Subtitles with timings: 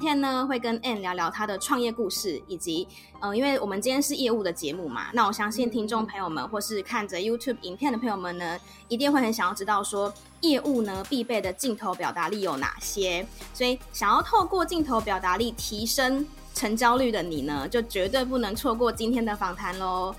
[0.00, 2.88] 今天呢，会跟 Ann 聊聊她的创业故事，以及，
[3.20, 8.58] 呃，因为我们今天是业务的节目嘛，那我相信听众朋友们或是看着 YouTube 影片的朋友们呢，
[8.88, 10.10] 一定会很想要知道说，
[10.40, 13.26] 业务呢必备的镜头表达力有哪些。
[13.52, 20.14] 所以，想要透过镜头表达力提升成交率的你呢，就绝对不能错过今天的访谈喽。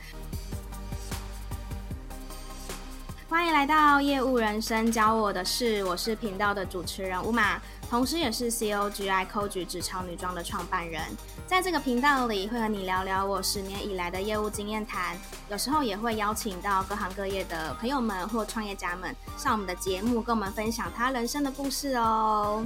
[3.27, 7.57] 欢迎来到业务人生教我的事，我是频道的主持人 Uma。
[7.91, 11.01] 同时，也是 COGI c o g 职场女装的创办人，
[11.45, 15.17] 在这个频道里会和你聊聊我十年以来的业务经验谈，
[15.49, 22.65] 有时候也会邀请到各行各业的朋友们或创业家们上我们的节目，跟我们分享他人生的故事哦。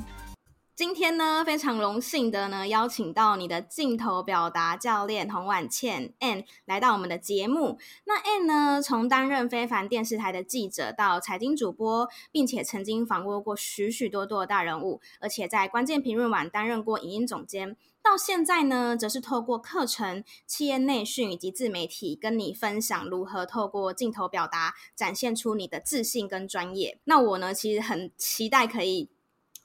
[0.76, 7.80] 今天呢，非常荣幸的呢，邀请到你的镜头表达教练洪婉倩 Ann 来到我们的节目。
[8.04, 26.99] 那 Ann 呢，从担任非凡电视台的记者到财经主播，并且曾经访问过许许多多的大人物，而且在关键评论网担任过影音总监，到现在呢，则是透过课程、企业内训以及自媒体，跟你分享如何透过镜头表达，展现出你的自信跟专业。
[27.05, 29.15] 那我呢，其实很期待可以。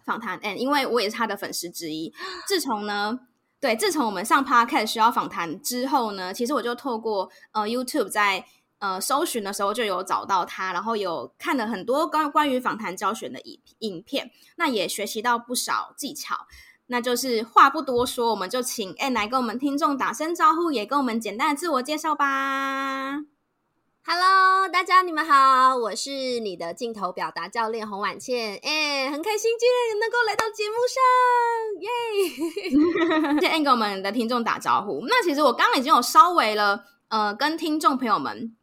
[0.05, 2.13] 访谈 Ann，因为我也是他的粉丝之一。
[2.47, 3.21] 自从呢，
[3.61, 8.45] 对，自从我们上 Podcast 需要访谈之后呢，其实我就透过呃 YouTube 在
[8.79, 16.47] 呃搜寻的时候就有找到他，然后有看了很多关关于访谈教学的影影片，那也学习到不少技巧。
[16.87, 23.30] 那就是话不多说，我们就请 Ann 来跟我们听众打声招呼，也跟我们简单的自我介绍吧。
[24.03, 30.99] Hello，大家你们好，我是你的镜头表达教练洪婉倩，哎、欸，很开心今天能够来到节目上，
[33.39, 33.41] 耶！
[33.41, 35.05] 先跟我们的听众打招呼。
[35.07, 38.57] 那其实我刚刚已经有稍微了，呃，跟听众朋友们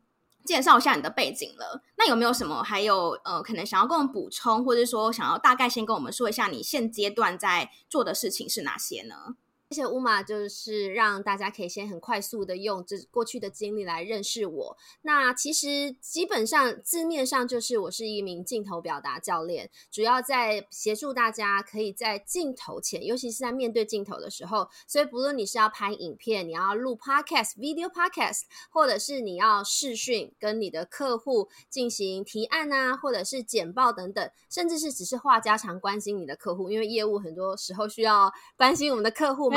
[0.44, 1.84] 介绍一下你的背景了。
[1.98, 9.36] 那有没有什么还有呃，可能想要跟我们补充，或者说想要大概先跟我们说一下你现阶段在做的事情是哪些呢？
[9.70, 14.78] 谢谢 Uma，就是让大家可以先很快速的用这过去的经历来认识我。
[15.02, 24.70] 那其实基本上字面上就是我是一名镜头表达教练，主要在协助大家可以在镜头前，尤其是在面对镜头的时候。
[24.88, 39.57] 所以不论你是要拍影片，你要录 Podcast、Video Podcast，或者是你要视讯跟你的客户进行提案啊，或者是简报等等，甚至是只是话家常关心你的客户，因为业务很多时候需要关心我们的客户嘛。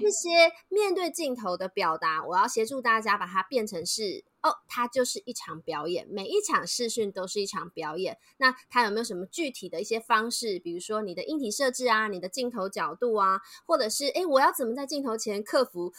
[0.00, 8.18] 这些面对镜头的表达，我要协助大家把它变成是哦，它就是一场表演，每一场试训都是一场表演。
[8.38, 10.58] 那它有没有什么具体的一些方式？
[10.58, 15.92] 比如说你的硬体设置啊，你的镜头角度啊，或者是诶，我要怎么在镜头前克服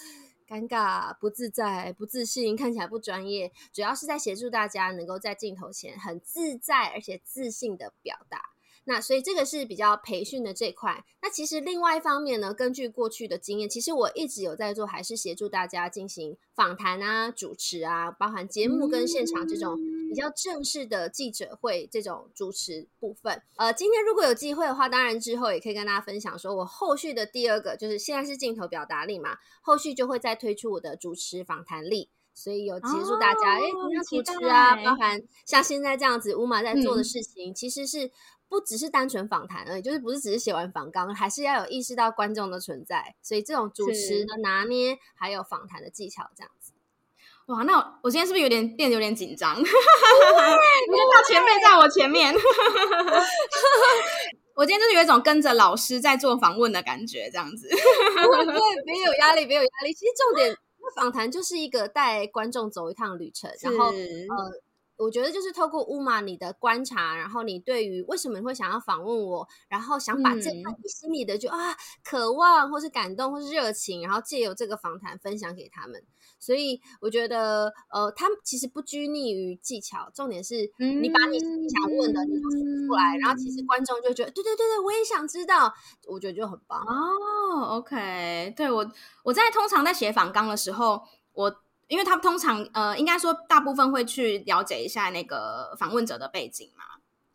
[0.47, 3.52] 尴尬、不自在、不自信，看起来不专业？
[3.72, 8.41] 主要是在协助大家能够在镜头前很自在而且自信的表达。
[8.86, 11.03] 那所以这个是比较培训的这块。
[11.22, 19.78] 那其实另外一方面呢，根据过去的经验，其实我一直有在做，还是协助大家进行访谈啊、主持啊，包含节目跟现场这种
[20.09, 23.41] 比较正式的记者会这种主持部分。
[23.56, 38.12] 呃，今天如果有机会的话，当然之后也可以跟大家分享，说我后续的第二个就是现在是镜头表达力嘛，后续就会再推出我的主持访谈力，所以有协助大家，哎、哦，你要主持啊，包含像现在这样子，Uma 在做的事情，嗯、其实是。
[38.52, 43.16] 不只是单纯访谈而已，就是不是只是写完访纲，还是要有意识到观众的存在。
[43.22, 46.74] 所以这种主持的拿捏，还有访谈的技巧，这样子。
[47.46, 49.56] 哇，那我，我今天是不是有点变得有点紧张？
[49.58, 49.70] 因为
[51.14, 52.36] 大前辈在我前面，
[54.56, 57.68] 我今天就是有一种跟着老师在做访问的感觉，这样子。
[57.72, 57.80] 对，
[58.86, 59.94] 没有压力，没有压力。
[59.94, 60.54] 其实重点，
[60.94, 63.94] 访谈就是一个带观众走一趟旅程，然后呃。
[65.02, 76.04] 我觉得就是透过 Uma 你的观察，然后你对于为什么你会想要访问我，然后想把这你心里的就、嗯、啊渴望或是感动或是热情，然后借由这个访谈分享给他们。
[76.40, 85.74] 所以我觉得呃，他们其实不拘泥于技巧，重点是你把你想问的你就说出来，嗯、然后其实观众就觉得对对对对，我也想知道，
[86.08, 87.78] 我觉得就很棒哦。
[87.78, 88.92] OK，对我
[89.24, 91.02] 我在通常在写访纲的时候，
[91.34, 91.56] 我。
[91.91, 96.85] 因为他通常呃，应该说大部分会去了解一下那个访问者的背景嘛，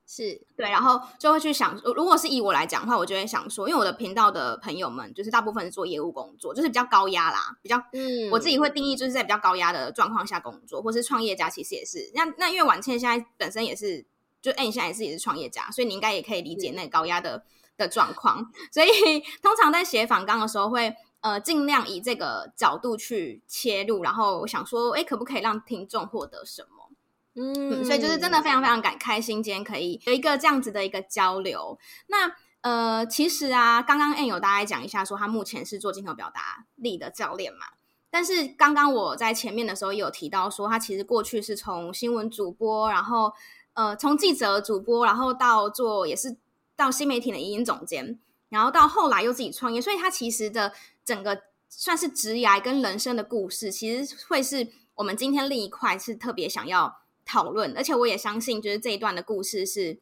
[0.06, 0.40] 是。
[0.56, 12.10] 对，然后就会去想，如果是以我来讲的话，我就会想说，因为我的频道的朋友们就是大部分是做业务工作，就是比较高压啦，比较嗯，我自己会定义就是在比较高压的状况下工作，或是创业家，其实也是。
[12.14, 14.06] 那那因为婉倩现在本身也是，
[14.40, 17.44] 就 Ann 现在也是也是创业家，所以你应该也可以理解那个高压的
[17.76, 18.88] 的状况，所以
[19.42, 20.94] 通常在写访纲的时候会。
[21.26, 26.88] 呃，尽量以这个角度去切入，然后我想说，哎，可不可以让听众获得什么？
[27.34, 31.76] 嗯，所以就是真的非常非常感开心，今天可以有一个这样子的一个交流。
[32.06, 37.66] 那呃，其实啊，刚刚 An 有大概讲一下，说他目前是做镜头表达力的教练嘛。
[38.08, 43.32] 但是刚刚我在前面的时候也有提到说，他其实过去是从新闻主播，然后
[43.74, 46.36] 呃，从记者主播，然后到做也是
[46.76, 48.20] 到新媒体的影音总监，
[48.56, 50.72] 然后到后来又自己创业，所以他其实的
[51.04, 60.00] 整个算是职涯跟人生的故事，其实会是我们今天另一块是特别想要讨论，而且我也相信，就是这一段的故事是。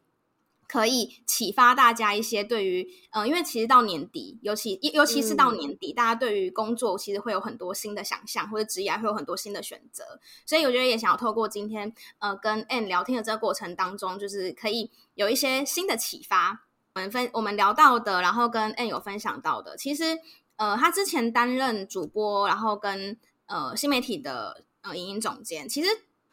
[0.67, 16.64] 可以启发大家一些对于，呃，因为其实到年底，尤其尤其是到年底，嗯、大家对于工作其实会有很多新的想象，或者职业会有很多新的选择，所以我觉得也想要透过今天，呃，跟 Ann 聊天的这个过程当中，就是可以有一些新的启发。
[16.95, 20.17] 我们分我们聊到的，然后跟 Ann 有分享到的，其实，
[20.55, 25.89] 呃，他之前担任主播，然后跟呃新媒体的呃影音总监，其实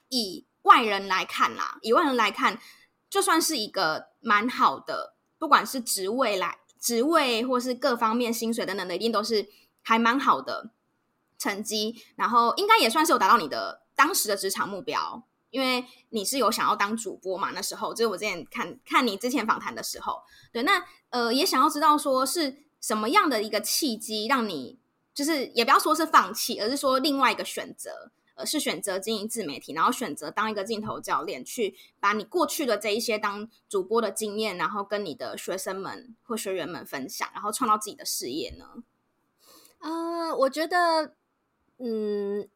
[0.08, 2.58] 以外人来看啦，以外人来看。
[3.10, 9.50] 就算是一个蛮好的，不管是职位来职位，或是各方面薪水等等的，一定都是
[9.82, 10.70] 还蛮好的
[11.38, 12.02] 成绩。
[12.16, 17.52] 然后应该也算是有达到你的当时的职场目标，因为你是有想要当主播嘛。
[17.52, 20.20] 那时候就是我之前看看你之前访谈的时候，
[20.52, 24.80] 对，那呃也想要知道说是什么样的一个契机让你，
[25.14, 28.10] 就是也不要说是放弃，而是说另外一个选择。
[28.34, 38.82] 而是选择经营自媒体，然后选择当一个镜头教练，去把你过去的这一些当主播的经验，然后跟你的学生们或学员们分享，然后创造自己的事业呢？
[39.80, 41.14] 啊、我觉得，
[41.76, 42.48] 嗯。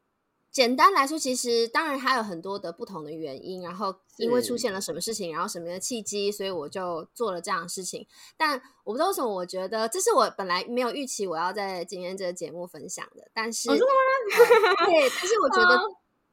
[0.57, 8.07] 简单来说，其实当然还有很多的不同的原因，然后因为出现了什么事情，然后什么样的契机，所以我就做了这样的事情。
[8.39, 13.29] 但我不知道为什么，我觉得这是我本来没有预期我要在今天这个节目分享的。
[13.35, 15.79] 但是， 对，但是我觉得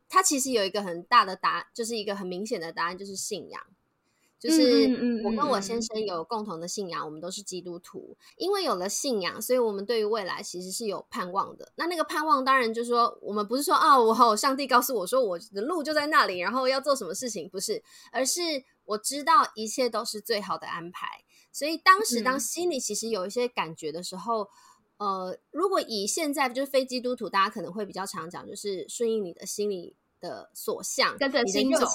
[0.07, 3.61] 它其实有一个很大的答案，就是一个很明显的答案，就是信仰。
[4.43, 8.17] 就是我跟我先生有共同的信仰，我们都是基督徒。
[8.35, 11.71] 因为有了信仰，所以我们对于未来其实是有盼望的。
[11.75, 17.81] 那那个盼望，当然就是说，我们不是说啊，我上帝告诉我说我的路就在那里，然后要做什么事情，不是，
[18.11, 18.41] 而是
[18.83, 21.23] 我知道一切都是最好的安排。
[21.53, 24.49] 所以当时当心里其实有一些感觉的时候，
[24.97, 31.87] 呃，如果以现在就是非基督徒，大家可能会比较常讲，就是顺应你的心里的所向，跟着心走。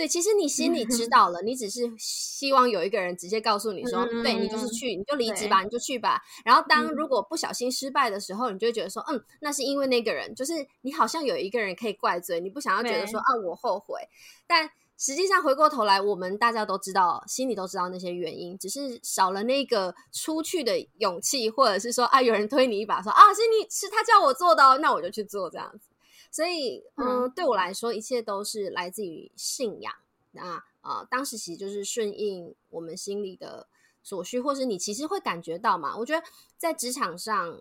[0.00, 6.22] 对，其实你心里知道了，你只是希望有一个人直接告诉你说，嗯、对你就是去，你就离职吧，你就去吧。
[6.42, 14.00] 然后当如果不小心失败的时候，你就会觉得说，嗯，那是因为那个人，就是你好像有一个人可以怪罪，你不想要觉得说啊，我后悔。
[14.46, 25.89] 但实际上回过头来，我们大家都知道，心里都知道那些原因，只是少了那个出去的勇气，或者是说啊，有人推你一把说，说啊，是你是他叫我做的，那我就去做这样子。
[26.30, 29.92] 所以，嗯，对我来说，一切都是来自于信仰。
[30.32, 33.66] 那呃，当时其实就是顺应我们心里的
[34.00, 35.96] 所需，或是你其实会感觉到嘛。
[35.98, 36.24] 我觉得
[36.56, 37.60] 在职场上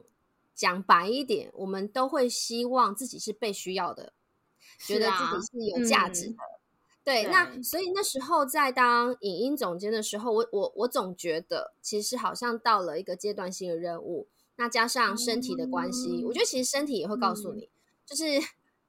[0.53, 4.13] 讲白一点，我们都会希望自己是被需要的，
[4.77, 6.33] 觉得自己是有价值的。
[6.33, 6.37] 嗯、
[7.03, 14.27] 对，对那所以那时候在当影音总监的时候，我我我总觉得其实好像到了一个阶段性的任务。
[14.57, 17.69] 那加上身体的关系，嗯、我觉得其实身体也会告诉你，嗯、
[18.05, 18.23] 就是。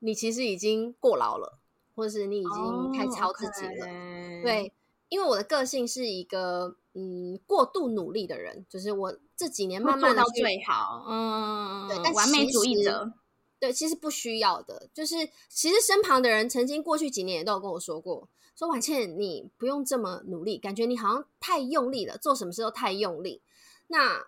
[0.01, 1.59] 你其实已经过劳了，
[1.95, 3.87] 或者是你已经太操自己了。
[3.87, 4.43] Oh.
[4.43, 4.73] 对，
[5.09, 13.13] 因为我的个性是一个嗯过度努力的人，就是我这几年慢慢的做到最好，嗯，对，但完美主义者，
[13.59, 14.89] 对，其实不需要的。
[14.93, 15.17] 就是
[15.49, 23.43] 其实身旁的人曾经过去几年也都有跟我说过，说婉倩你不用这么努力，感觉你好像太用力了，做什么事都太用力。
[23.89, 24.27] 那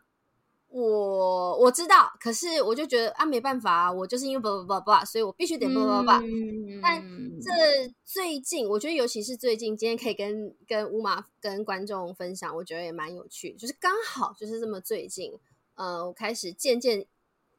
[0.75, 6.11] 我我知道，可是我就觉得啊，没办法啊，我就是因为不不不不，所以我必须得不不不。
[6.25, 7.03] 嗯、但
[7.43, 15.39] 这最近，我觉得尤其是最近，今天可以跟跟乌马跟观众分享，我觉得也蛮有趣，就是刚好就是这么最近，
[15.75, 17.07] 呃，我开始渐渐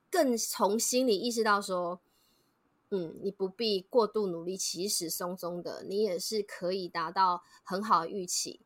[0.10, 2.02] 更从心里意识到说，
[2.90, 8.62] 嗯，你不必过度努力，其实松松的，你也是可以达到很好的预期。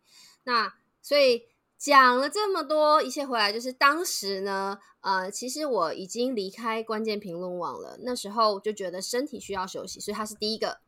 [0.45, 1.43] 那所以。
[1.77, 7.99] 讲了这么多，一切回来就是当时呢，呃，其实我已经离开关键评论网了。
[8.01, 10.79] 那时候就觉得身体需要休息，所以他是第一个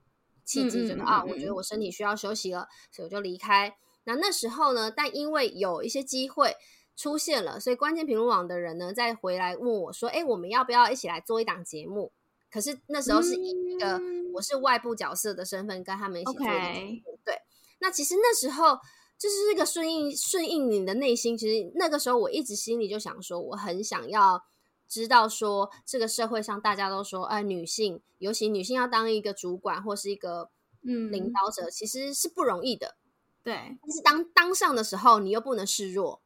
[0.44, 3.76] 契机，觉得啊，我觉得我身体需要休息了，所以我就离开。
[4.06, 6.56] 那那时候呢，但因为有一些机会
[6.96, 12.12] 出现了，所以关键评论网的人呢，再回来问我说：“哎，我们要不要一起来做一档节目？”
[12.52, 14.02] 可是那时候是以一个
[14.34, 17.20] 我是外部角色的身份跟他们一起做的节目。
[17.24, 17.36] 对，
[17.80, 18.80] 那其实那时候。
[19.20, 24.46] 就是这个顺应顺应你的内心，其实那个时候我一直心里就想说，我很想要
[24.88, 30.50] 知道说，这个社会上大家都说，哎，女性，尤其女性要当一个主管或是一个
[30.84, 31.12] 嗯。
[31.12, 32.96] 领导者，嗯、其实是不容易的。
[33.44, 36.22] 对，但是当当上的时候，你又不能示弱，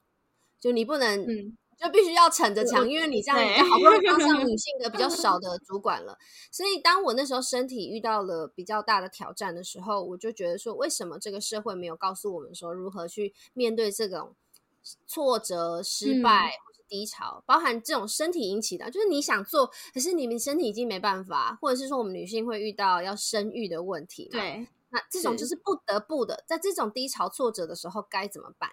[0.59, 3.37] 就你不能，嗯、就必须要逞着强，因为你这样
[3.69, 6.17] 好不容易当上女性的比较少的主管了。
[6.51, 14.35] 所以当我那时候身体遇到了比较大的挑战的时候，我就觉得说，为什么这个社会没有告诉我们说如何去面对这种
[15.07, 24.67] 挫折、失败或是低潮，嗯、包含这种身体引起的，就是你想做，可是你们身体已经没办法，或者是说我们女性会遇到要生育的问题，对。
[24.95, 28.69] 那这种就是不得不的，在这种低潮挫折的时候该怎么办？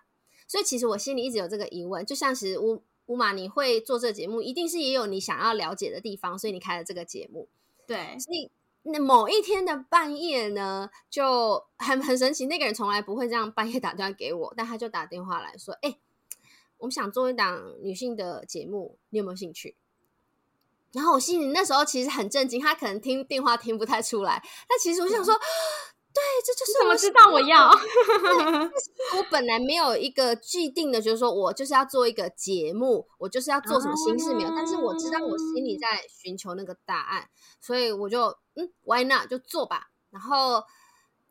[0.50, 7.48] 所以其实我心里一直有这个疑问，就像是乌乌马，你会做这个节目，一定是也有你想要了解的地方，所以你开了这个节目。
[7.86, 8.50] 对，所以
[8.82, 15.96] 那某一天的半夜呢，就很很神奇，那个人从来不会这样半夜打电话给我，但他就打电话来说：“哎，
[16.78, 19.76] 我们想做一档女性的节目，你有没有兴趣？”
[20.90, 25.32] 然后我心里那时候其实很震惊，他可能听电话听不太出来，但其实我想说。
[25.32, 25.40] 嗯
[26.12, 27.70] 对，这就是我怎么知道我要。
[29.16, 34.48] 我本来没有一个既定的，就是说我就是要做一个节目，我就是要做什么形式没有。
[34.48, 39.90] 但是我知道我心里在寻求那个答案，所以我就嗯，Why not 就做吧。
[40.10, 40.64] 然后，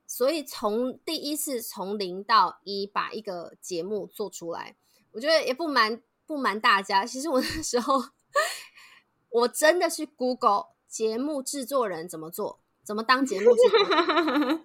[0.08, 4.78] 所以从第一次从零到一把一个节目做出来，
[5.12, 8.02] 我觉得也不瞒不瞒大家，其实我那时候
[9.30, 12.62] 我真的是 Google 节目制作人怎么做。
[12.90, 13.88] 怎么当节目制作人？
[14.50, 14.64] 真的，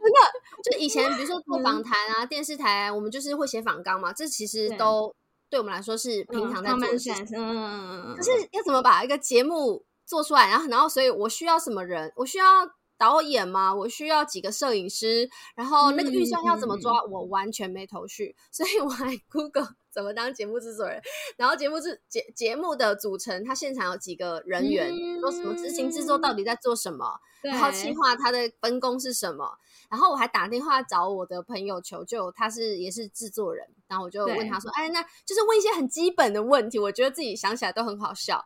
[0.64, 5.14] 就以前比如说做访谈啊，电视台，我们就是会写访纲嘛，这其实都
[5.50, 7.26] 对我们来说是平常在做的事情。
[7.36, 10.48] 嗯，可是要怎么把一个节目做出来？
[10.48, 12.10] 然后，然后，所以我需要什么人？
[12.16, 12.46] 我需要
[12.96, 13.74] 导演吗？
[13.74, 15.28] 我需要几个摄影师？
[15.54, 17.02] 然后那个预算要怎么抓？
[17.04, 19.76] 我完全没头绪，所以我还 Google。
[19.90, 21.00] 怎么当节目制作人？
[21.36, 24.90] 然后节目制节节目的组成，他现场有几个人员？
[24.92, 27.20] 嗯、说什么执行制作到底在做什么？
[27.42, 29.56] 然后企划他的分工是什么？
[29.88, 33.64] 然后我还打电话找我的朋友求救，他是也是制作人。
[33.86, 38.44] 然后我就问他说：“对哎，那就是问一些很基本的问题，我觉得自己想起来都很好笑。”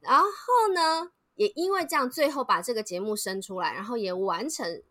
[0.00, 0.26] 然后
[0.74, 4.82] 呢，也因为这样，最后把这个节目生出来，然后也完成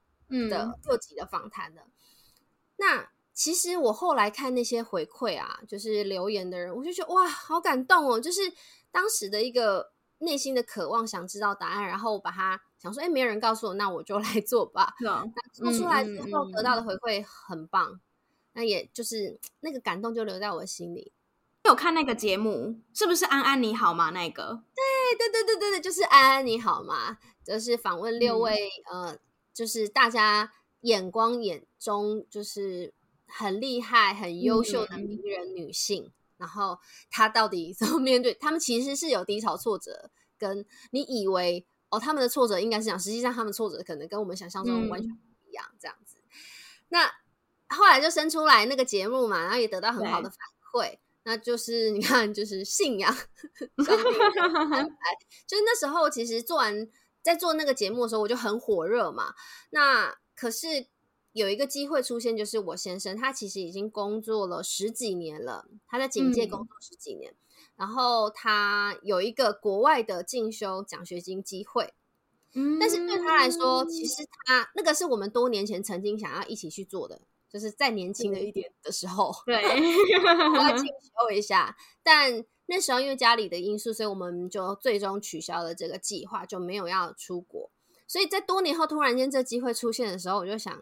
[0.49, 1.81] 的六集的访谈的。
[1.81, 1.91] 嗯、
[2.77, 3.09] 那。
[3.33, 8.19] 其实我后来看那些回馈啊，就是留言的人，我就觉得哇，好感动哦！
[8.19, 8.41] 就是
[8.91, 14.93] 当时的一个内心的渴望，想知道答案，然后把它想说，哎，没有人告诉我，那我就来做吧。
[14.99, 18.01] 那做出来之后得到的回馈很棒，
[18.51, 21.13] 那也就是那个感动就留在我的心里。
[21.63, 24.09] 有看那个节目，是不是安安你好吗？
[24.09, 24.61] 那个？
[24.75, 24.83] 对
[25.15, 27.17] 对对对对对，就是安安你好吗？
[27.43, 29.19] 就是访问六位、嗯、呃，
[29.53, 30.51] 就是大家
[30.81, 32.93] 眼光眼中就是。
[33.33, 36.77] 很厉害、很优秀的名人女性，嗯、然后
[37.09, 38.33] 她到底怎么面对？
[38.33, 46.17] 他们其实是有低潮、挫折，跟你以为哦，他们的挫折应该是这样，实际上他们挫折可能跟我们想象中完全不一样，这样子。
[46.17, 46.29] 嗯、
[46.89, 47.09] 那
[47.69, 50.39] 后来就生出来那个节目嘛，然后也得到很好的反
[50.73, 50.97] 馈。
[51.23, 54.93] 对那就是你看，就是信仰，安排
[55.47, 56.87] 就是那时候其实做完
[57.21, 59.33] 在做那个节目的时候，我就很火热嘛。
[59.71, 60.87] 那可是。
[61.33, 67.39] 有一个机会出现，就是我先生，他其实已经工作了十几年了，他在警界工作十几年，嗯、
[67.77, 71.93] 然后他有一个国外的进修奖学金机会，
[72.53, 87.69] 嗯，但是对他来说，其实他那个是我们多年前曾经想要一起去做的，就是再年轻了一点的时候， 对，我要进修一下，但那时候因为家里的因素，所以我们就最终取消了这个计划，就没有要出国。
[88.07, 90.81] 所以在多年后突然间这机会出现的时候，我就想，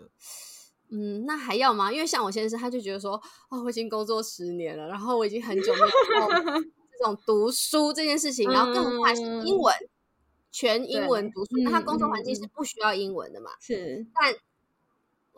[0.92, 1.92] 嗯，那还要吗？
[1.92, 5.88] 因为像我先生，他就觉得说，哦，我已经工作十年了，然后我已经很久没有
[7.00, 9.90] 这种读书这件事情，然后更何况是英文，嗯、
[10.52, 13.50] 全英文读书，那他工作环境是不需要英文的嘛？
[13.60, 14.36] 是，但。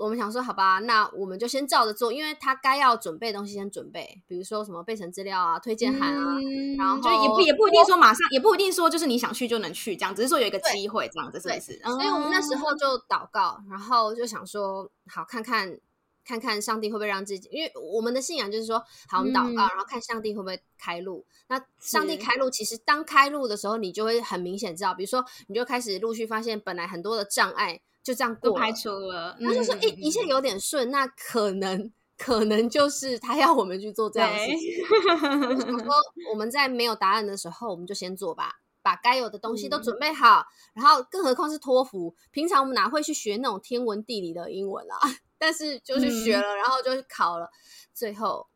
[0.01, 11.79] 我们想说，好吧，那我们就先照着做，因为他该要准备的东西先准备，比如说什么备审资料啊、推荐函啊，嗯、然后就也不也不一定说马上，也不一定说就是你想去就能去这样，只是说有一个机会这样子，是不是？
[11.83, 15.79] 所以我们那时候就祷告，然后就想说，好，看看
[16.25, 21.23] 看看上帝会不会让自己，因为我们的信仰就是说，好，我们祷告，嗯、然后看上帝会不会开路。
[21.47, 27.81] 那上帝开路，其实当开路的时候，你就会很明显知道，比如说你就开始陆续发现，本来很多的障碍。
[28.03, 34.83] 就这样过排除了，他就说一一切有点顺，那可能可能就是他要我们去做这样的事情。
[35.73, 35.93] 我说
[36.31, 40.39] 我们在没有答案的时候，我们就先做吧，把该有的东西都准备好。
[40.39, 44.97] 嗯、然后，更何况是托福，平常我们哪会去学那种天文地理的英文啊？
[45.37, 47.51] 但是就是学了，嗯、然后就考了，
[47.93, 48.47] 最后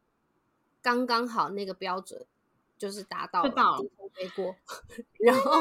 [0.81, 2.25] 刚刚好那个标准
[2.79, 3.85] 就是达到了，
[4.19, 4.55] 没过。
[5.19, 5.51] 然后，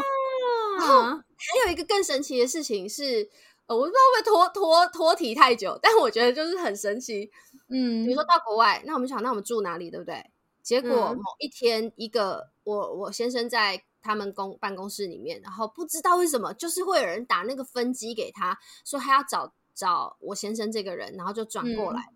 [0.78, 3.28] 然后还有一个更神奇的事情是。
[3.66, 7.30] 呃，我不知道会不会拖拖拖题太久，但我觉得就是很神奇。
[7.68, 10.30] 嗯，比如说到国外，那我们想，那我们住哪里，对不对？
[10.62, 22.00] 结果某一天，一个我我先生在他们公办公室里面，然后不知道为什么，就是会有人打那个分机给他，说他要找找我先生这个人，然后就转过来。
[22.00, 22.14] 嗯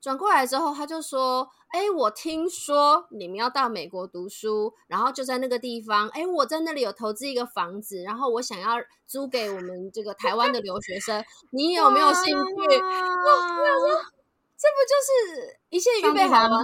[0.00, 6.08] 转过来之后，他就说：“哎，我听说你们要到美国读书，然后就在那个地方。
[6.10, 8.76] 哎，我在那里有投资一个房子，然后我想要
[9.06, 13.88] 租给我们这个台湾的留学生，你有没有兴趣？” 哇，我想说，
[14.56, 16.56] 这不就是一切预备好了吗？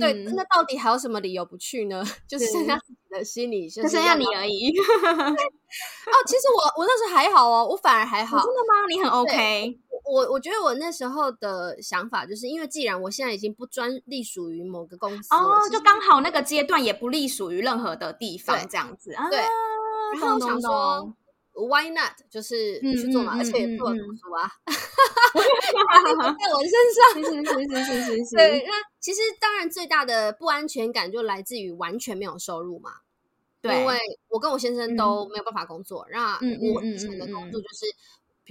[0.00, 2.02] 对，那到底还有什么理由不去呢？
[2.26, 4.70] 就是剩下自己的心理，就剩下你而已。
[4.70, 8.38] 哦，其实我我那时候还好哦，我反而还好。
[8.38, 8.86] 真的吗？
[8.88, 9.81] 你很 OK。
[10.04, 19.14] 我我觉得我那时候的想法，就是因为既然我现在已经不专隶属于某个公司哦，就刚好那个阶段也不隶属于任何的地方，这样子。
[19.30, 21.14] 对，然后我想说
[21.54, 22.12] ，Why not？
[22.28, 27.22] 就是去做嘛，而且也不能读书啊， 在我身上。
[27.22, 28.36] 是是是是是是。
[28.36, 32.90] 对，那其实当然最大的不安全感就来自于完全没有收入嘛。
[33.60, 36.38] 对，因为我跟我先生都没有办法工作，那
[36.74, 37.86] 我以前的工作就是。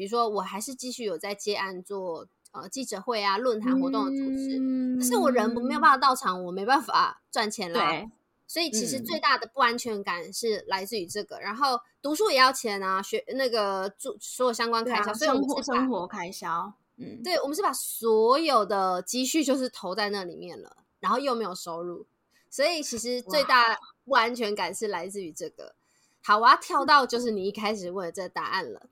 [0.02, 7.88] 比如说，我还是继续有在接案做呃记者会啊、论坛活动的主持，嗯、可是我人不没有办法到场，我没办法赚钱啦。
[7.88, 8.10] 对，
[8.48, 11.36] 所以其实最大的不安全感是来自于这个。
[11.36, 16.74] 嗯、然后读书也要钱啊，学那个住所有相关开销，啊、所以我们是生活开销。
[16.98, 22.08] 嗯，对，我们是把所有的积蓄就是投在那里面了，然后又没有收入，
[22.50, 25.76] 所以其实最大不安全感是来自于这个。
[26.24, 28.88] 好，我要跳到就是你一开始问的这个答案了。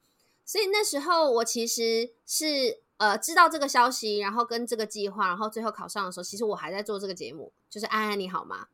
[0.50, 8.66] 所以那时候我其实是呃知道这个消息，然后跟这个计划，然后最后考上的时候，其实我还在做这个节目，就是安安你好吗？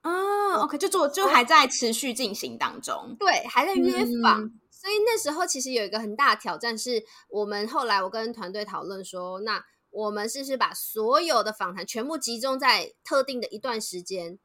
[0.00, 4.40] 啊，OK，就做就还在持续进行当中，对，还在约访。
[4.40, 14.38] 嗯、所以那时候其实有一个很大的挑战，是我们后来我跟团队讨论说，那我们是不是把所有的访谈全部集中在特定的一段时间？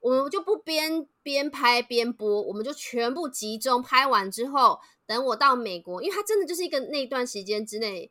[0.00, 4.78] 我们就不边边拍边播，我们就全部集中拍完之后。
[5.08, 8.10] 等我到美国，因为它真的就是一个那段时间之内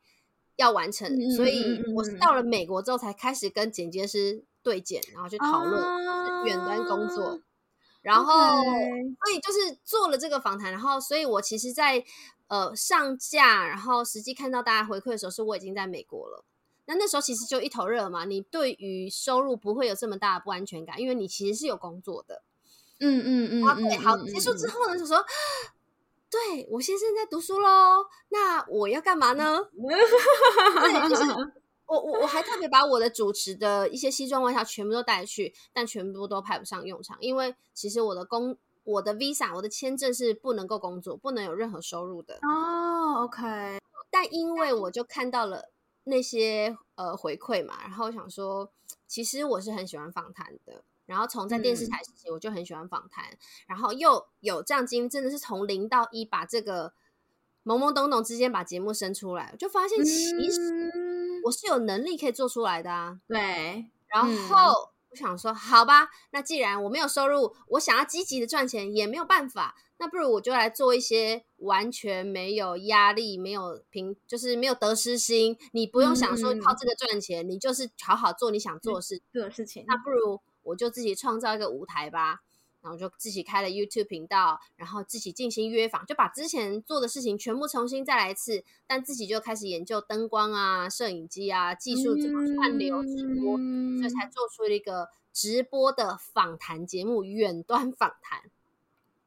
[0.55, 5.83] 要完成，嗯、所以我是到了美国之后才开始跟剪接师对剪，然后去讨论
[6.45, 7.37] 远端工作，啊、
[8.01, 12.05] 然后.所以就是做了这个访谈，然后所以我其实在，在
[12.47, 16.45] 呃上架，然后实际看到大家回馈的时候，是我已经在美国了。
[16.85, 22.43] 那那时候其实就一头热嘛，你对于收入不会有这么大的不安全感，因为你其实是有工作的。
[22.99, 25.23] 嗯嗯嗯，好，好，结束之后呢，就说。
[26.27, 29.57] 对，我先生在读书喽，那我要干嘛呢？
[29.71, 31.23] 对，就是
[31.87, 43.19] 我我我还特别把我的主持的一些西装外套全部都带去，但全部都派不上用场，因为其实我的工我的 visa 我的签证是不能够工作，不能有任何收入的哦。
[43.19, 43.79] Oh, OK，
[44.11, 45.71] 但因为我就看到了
[46.05, 48.71] 那些呃回馈嘛，然后想说，
[49.05, 50.83] 其实我是很喜欢访谈的。
[51.05, 53.37] 然后从在电视台时期，我就很喜欢访谈，嗯、
[53.67, 56.93] 然后又有这样经历，真的是从零到一，把这个
[57.63, 60.91] 懵懵懂懂之间把节目生出来，就发现其实
[61.43, 63.19] 我是有能力可以做出来的啊。
[63.27, 80.41] 对，然后我想说，好吧，那既然我没有收入，我想要积极的赚钱也没有办法，那不如我就来做一些完全没有压力、没有平，就是没有得失心，你不用想说靠这个赚钱，嗯、你就是好好做你想做的事做的事情，那不如。
[80.65, 82.39] 我就自己创造一个舞台吧，
[82.81, 98.49] 然后就自己开了 YouTube 频道，然后自己进行约访，就把之前做的事情全部重新再来一次，但自己就开始研究灯光啊、摄影机啊、技术怎么串流直播，嗯、所以才做出了一个直播的访谈节目——远端访谈。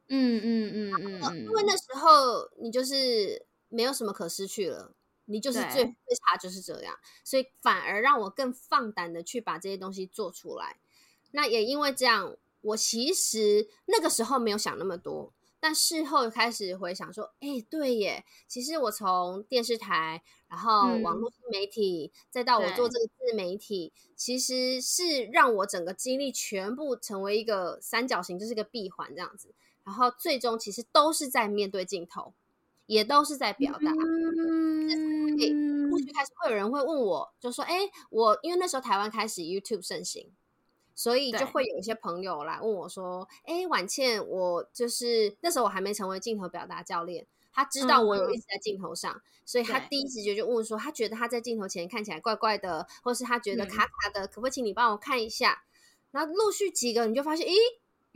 [0.09, 1.77] 嗯嗯嗯嗯，嗯，因为那。
[1.77, 4.94] 时候你就是没有什么可失去了，
[5.25, 6.94] 你就是最最差就是这样，
[7.25, 10.79] 所以反而让我更放胆的去把这些东西做出来。
[11.33, 21.33] 那也因为这样，我其实那个时候没有想那么多，但事后开始回想说，哎，对耶，其实我从电视台，然后网络。
[21.51, 29.55] 媒体，嗯、再到我做这个自媒体，其实是让我整个经历全部成为一个三角形，就是一个闭环这样子，
[29.88, 32.35] 然后最终其实都是在面对镜头，
[32.85, 33.90] 也都是在表达。
[33.90, 40.31] 嗯，陆续开始会有人会问我，就说，哎，我因为那时候台湾开始 YouTube 盛行。
[40.94, 55.62] 所以就会有一些朋友来问我说：“哎，婉倩，我就是那时候我还没成为镜头表达教练，他知道我有一直在镜头上，嗯、所以他第一直觉就问说，他觉得他在镜头前看起来怪怪的，或是他觉得卡卡的，嗯、可不可以请你帮我看一下？
[56.11, 57.55] 然后陆续几个你就发现，咦，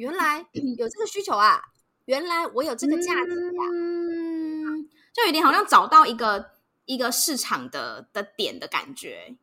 [0.03, 0.45] 原来
[0.77, 1.63] 有这个需求啊，
[2.07, 6.51] 原来我有这个价值啊，嗯，就有点好像找到一个
[6.87, 9.37] 一个市场的的点的感觉。”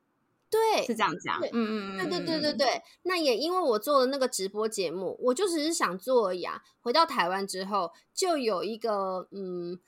[0.51, 1.39] 对，是这样讲。
[1.41, 2.81] 嗯嗯嗯，对对对对对。
[3.03, 6.61] 那也因为我做了那个直播节目，我就只是想做而已啊。
[6.81, 9.79] 回到台湾之后，就有一个嗯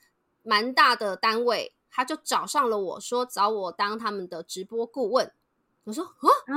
[0.42, 5.32] 蛮大的单位，他就找上了我说找我当他们的直播顾问。
[5.82, 6.54] 我说啊，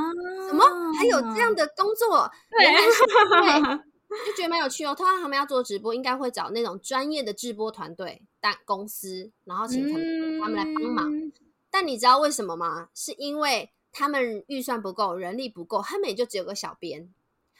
[0.47, 2.31] 什么还有这样的工作？
[2.51, 3.79] 对， 对，
[4.25, 4.93] 就觉得蛮有趣哦。
[4.93, 11.31] 通常他们要做直播，应该会找那种专业的直播团队、但公司，然后请他们、嗯、他们来帮忙。
[11.69, 12.89] 但你知道为什么吗？
[12.93, 17.09] 是因为他们预算不够，人力不够，他们也就只有个小编，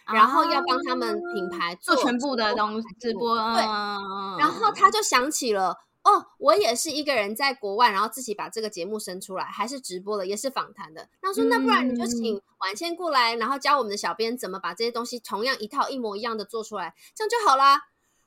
[0.05, 3.35] 然后要帮他们品牌做，做全部的东西直播。
[3.35, 3.61] 对，
[4.39, 5.77] 然后他就想起了。
[6.05, 11.09] 哦，我也是一个人在国外，然后自己把这个节目生出来，还是直播的，也是访谈的。
[11.19, 17.81] 那说，那不然你就请婉倩过来，然后教我们的小编怎么把这些东西同样一套一模一样的做出来，这样就好啦。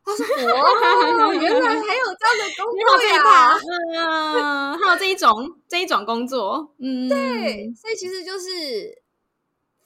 [0.04, 3.56] 他说：“哦，原来还有这样的工作呀！
[3.94, 9.02] 嗯，还有这一种这一种工作，嗯，对，所以其实就是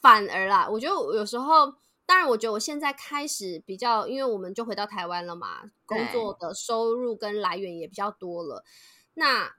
[0.01, 1.75] 反而啦，我觉得有时候。”
[2.05, 8.65] 当然，我觉得我现在开始比较，因为我们就回到台湾了嘛，工作的收入跟来源也比较多了，
[9.15, 9.55] 那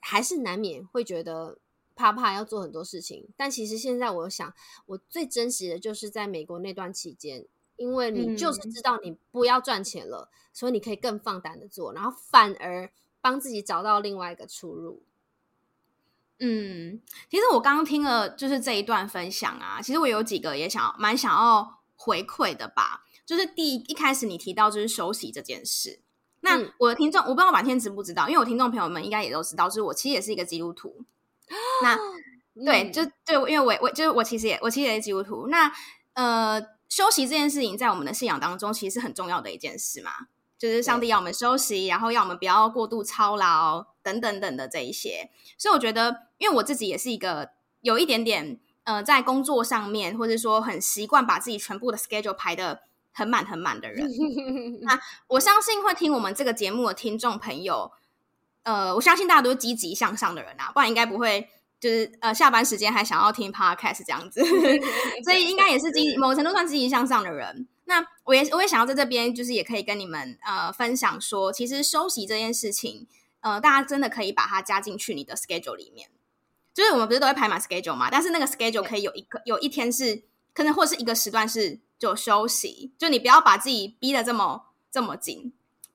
[0.00, 1.58] 还是难免会觉得
[1.94, 3.28] 怕怕要做很多事情。
[3.36, 4.54] 但其实现在我想，
[4.86, 15.02] 我最真实的就是在美国那段期间，因为你就是知道你不要赚钱了，嗯，所以你可以更放胆的做，然后反而帮自己找到另外一个出路。
[16.38, 21.77] 嗯，其实我刚刚听了就是这一段分享啊，其实我有几个也想蛮想要。
[22.00, 26.00] 回馈的吧，就是第一一开始你提到就是休息这件事。
[26.40, 31.04] 那我的听众，我不知道晚天知不知道，因为我听众朋友们应该也都知道，就是我其实也是一个基督徒。
[31.82, 35.48] 那、嗯、对，就对，因为我我就是我其实也我其实也是基督徒。
[35.48, 35.72] 那
[36.12, 40.12] 呃，休息这件事情在我们的信仰当中其实是很重要的一件事嘛，
[40.56, 45.30] 就是上帝要我们休息，然后要我们不要过度操劳等等等的这一些。
[45.58, 48.60] 所以我觉得，因为我自己也是一个有一点点。
[48.88, 52.80] 呃，在工作上面，或者说很习惯把自己全部的 schedule 排的
[53.12, 54.08] 很满很满的人，
[54.80, 57.92] 那我相信会听我们这个节目的听众朋友，
[58.62, 64.42] 呃，我相信大家都是积极向上的人啊，不然应该不会就是呃下班时间还想要听 podcast 这样子，
[65.22, 67.68] 所以应该也是积某程度上积极向上的人。
[67.84, 73.06] 那我也我也想要在这边，就是也可以跟你们呃分享说，其实休息这件事情，
[73.40, 76.08] 呃，大家真的可以把它加进去你的 schedule 里面。
[76.78, 78.08] 就是我们不是都会排满 schedule 嘛？
[78.08, 80.22] 但是那个 schedule 可以有一个有一天是
[80.54, 85.52] 可能或是一个时段是就休息，就你不要把自己逼得这么这么紧。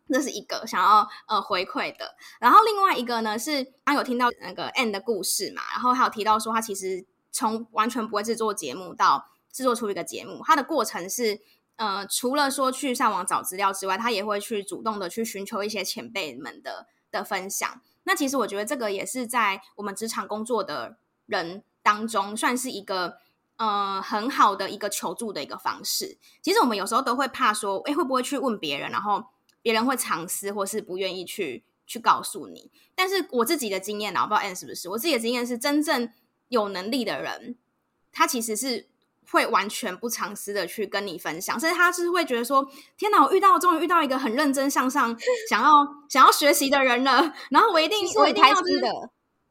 [0.10, 2.16] 这是一个想要呃回馈的。
[2.42, 11.40] 然后另外一个呢是刚有听到那个 Anne 的故事嘛，然后还有提到说他其实从完全不会制作节目到制作出一个节目，他的过程是
[11.78, 17.82] 呃除了说去上网找资料之外，他也会去主动的去寻求一些前辈们的的分享。
[18.04, 23.18] 那其实我觉得这个也是在我们职场工作的人当中，算是一个
[23.58, 26.18] 呃很好的一个求助的一个方式。
[26.42, 29.26] 其实我们有时候都会怕说，哎，会不会去问别人，然后
[29.62, 32.72] 别人会藏私，或是不愿意去去告诉你。
[32.96, 36.12] 但是我自己的经验，我不知道 ann 是不是，我自己的经验是，真正
[36.50, 37.58] 有能力的人，
[38.12, 38.93] 他其实是。
[39.30, 45.16] 会完全不藏私的去跟你分享，所以他是会觉得说：“天哪，我遇到，终于遇到一个很认真向上、
[45.50, 45.72] 想要
[46.10, 48.90] 想要学习的人了。”然后我一定，我一定要是的，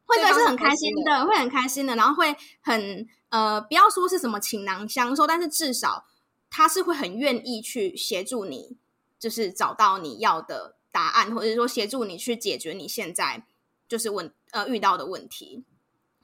[0.05, 6.05] 会对是很开心的，会很开心的，然后会很呃，不要说是什么倾囊相授，但是至少
[6.49, 8.77] 他是会很愿意去协助你，
[9.17, 13.45] 就是找到你要的答案，或者说协助你去解决你现在
[13.87, 15.63] 就是问呃遇到的问题。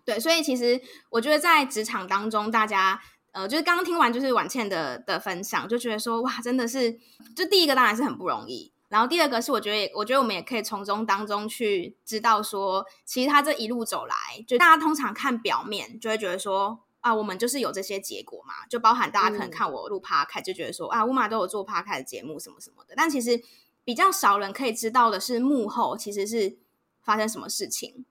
[0.06, 0.82] 对，所以其实
[1.12, 3.02] 我觉得在职场当中，大家。
[3.32, 7.00] 呃，就是刚刚听完就是婉倩的的分享，就觉得说哇，真的是，
[7.36, 14.16] 就第一个当然是很不容易，然后第二个是我觉得，我觉得我们也可以从中当中去知道说，其实他这一路走来，
[14.48, 23.42] 就大家通常看表面就会觉得说啊，我们就是有这些结果嘛，就包含大家可能看我录 Podcast 就觉得说啊，Uma 都有做 Podcast 的节目什么什么的，但其实
[23.84, 26.58] 比较少人可以知道的是幕后其实是
[27.04, 28.06] 发生什么事情。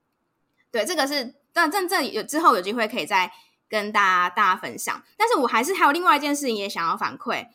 [0.70, 3.32] 对，这个是，但真正有之后有机会可以再。
[3.68, 7.46] 跟大家大家分享，但是我还是还有另外一件事情也想要反馈，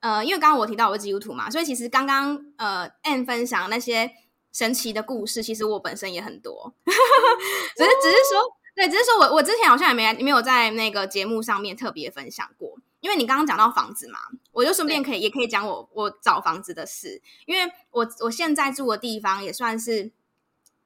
[0.00, 4.12] 呃，因为刚刚我提到我是基督徒嘛，所以其实刚刚呃 Anne 分享那些
[4.52, 14.18] 神奇的故事，其实我本身也很多， 只是只是说，对，只是说我我之前好像也没没有在那个节目上面特别分享过，因为你刚刚讲到房子嘛，
[14.52, 20.12] 我就顺便可以也可以讲我我找房子的事，因为我我现在住的地方也算是。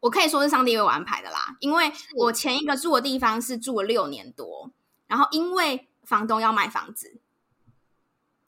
[0.01, 4.71] 我可以说是上帝为我安排的啦，因为我前一个住的地方是住了六年多，
[5.07, 7.21] 然后因为房东要卖房子，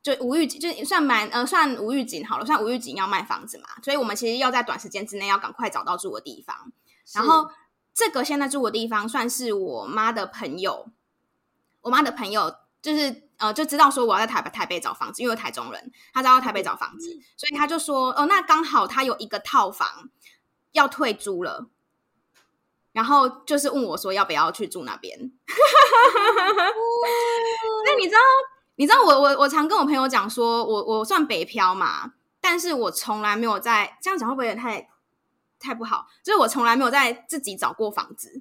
[0.02, 6.72] 就无预警，就算蛮呃算无预警好了，算无预警要卖房子嘛，所以我们其实要在短时间之内要赶快找到住的地方。
[7.12, 7.50] 然后
[7.92, 10.88] 这个现在住的地方算是我妈的朋友
[11.80, 20.08] 我妈的朋友就是呃就知道说我要在台北台北找房子，因为台中人，他知道台北找房子，所以他就说哦，那刚好他有一个套房
[20.72, 21.66] 要退租了，
[22.92, 25.18] 然后就是问我说要不要去住那边。
[27.86, 28.20] 那你知道？
[28.76, 34.88] 你知道我我我常跟我朋友讲说，我我算北漂嘛，但是我从来没有在这样讲会不会有点太
[35.58, 36.06] 太不好？
[36.22, 38.40] 就是我从来没有在自己找过房子，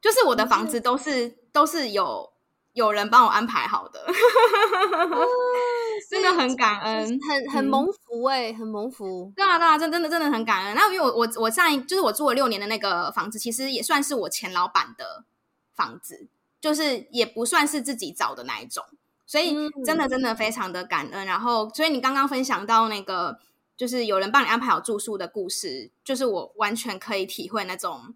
[0.00, 2.32] 就是我的房子都是、嗯、都是有
[2.74, 5.26] 有人帮我安排好的，哦、
[6.12, 10.74] 真的很感恩，很很蒙福哎、欸，很蒙福，对啊对啊，真真的真的很感恩。
[10.74, 15.24] 那因为我我我上一就是我住了六年的那个房子，其实也算是我前老板的
[15.74, 16.28] 房子。
[16.62, 18.84] 就是也不算是自己找的那一种，
[19.26, 19.52] 所以
[19.84, 21.26] 真的真的非常的感恩。
[21.26, 23.40] 然后，所以你刚刚分享到那个，
[23.76, 28.14] 就是有人帮你安排好住宿的故事，就是我完全可以体会那种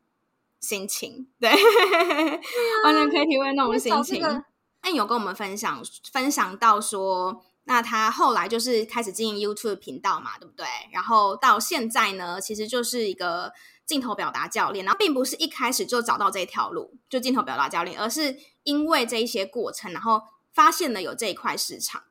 [0.61, 1.57] 心情，对，啊、
[2.87, 4.21] 完全可以体会那种心情。
[4.21, 5.83] 那、这个、有跟我们分享
[6.13, 10.67] 分享到说，那他后来就是开始经营 YouTube 频道嘛，对不对？
[10.91, 13.53] 然后到现在呢，其实就是一个。
[13.87, 20.21] 镜头表达教练，然后并不是一开始就找到这条路，就镜头表达教练，而是因为这一些过程，然后
[20.53, 22.03] 发现了有这一块市场。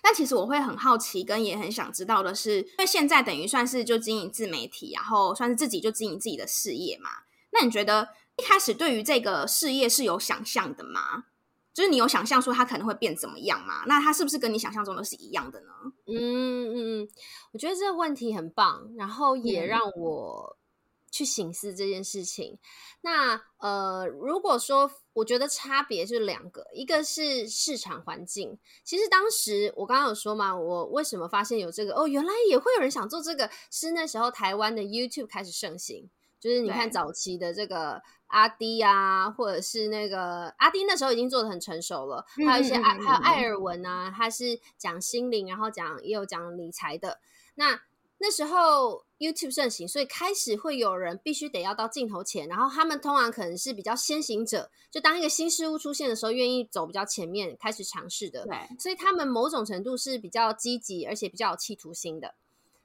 [0.00, 7.10] 但其实我会很好奇，跟也很想知道的是，因为现在等于算是就经营自媒体，然后算是自己就经营自己的事业嘛。
[7.50, 11.24] 那你觉得一开始对于这个事业是有想象的吗？
[11.78, 13.84] 就是你有想象说它可能会变怎么样吗？
[13.86, 15.68] 那它是不是跟你想象中的是一样的呢？
[16.06, 17.08] 嗯嗯嗯，
[17.52, 20.58] 我觉得这个问题很棒，然后也让我、嗯。
[21.10, 22.58] 去醒思这件事情。
[23.00, 28.58] 那呃，如果说我觉得差别是两个，一个是市场环境。
[28.84, 31.94] 其实当时我刚刚有说嘛，我为什么发现有这个？
[31.94, 33.50] 哦，原来也会有人想做这个。
[33.70, 47.20] 是那时候台湾的 YouTube 开始盛行，就是你看早期的这个阿迪啊，或者是那个阿迪那时候已经做的很成熟了，还有一些艾还有艾尔文啊，他是讲心灵，然后讲也有讲理财的。
[47.56, 47.80] 那
[48.20, 58.44] 那时候 YouTube 盛行，所以开始会有人必须得要到镜头前，然后他们通常可能是比较先行者，就当一个新事物出现的时候，愿意走比较前面开始尝试的。
[58.44, 62.34] 对，所以他们某种程度是比较积极，而且比较有企图心的。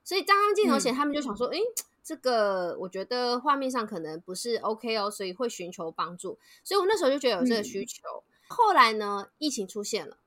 [0.03, 1.59] 所以当他们镜头前，嗯、他们就想说：“诶，
[2.03, 8.01] 这个我觉得画面上可能不是 OK 哦，所以会寻求帮助。”所以我那时候就觉得有这个需求。
[8.05, 10.17] 嗯、后来呢，疫情出现了，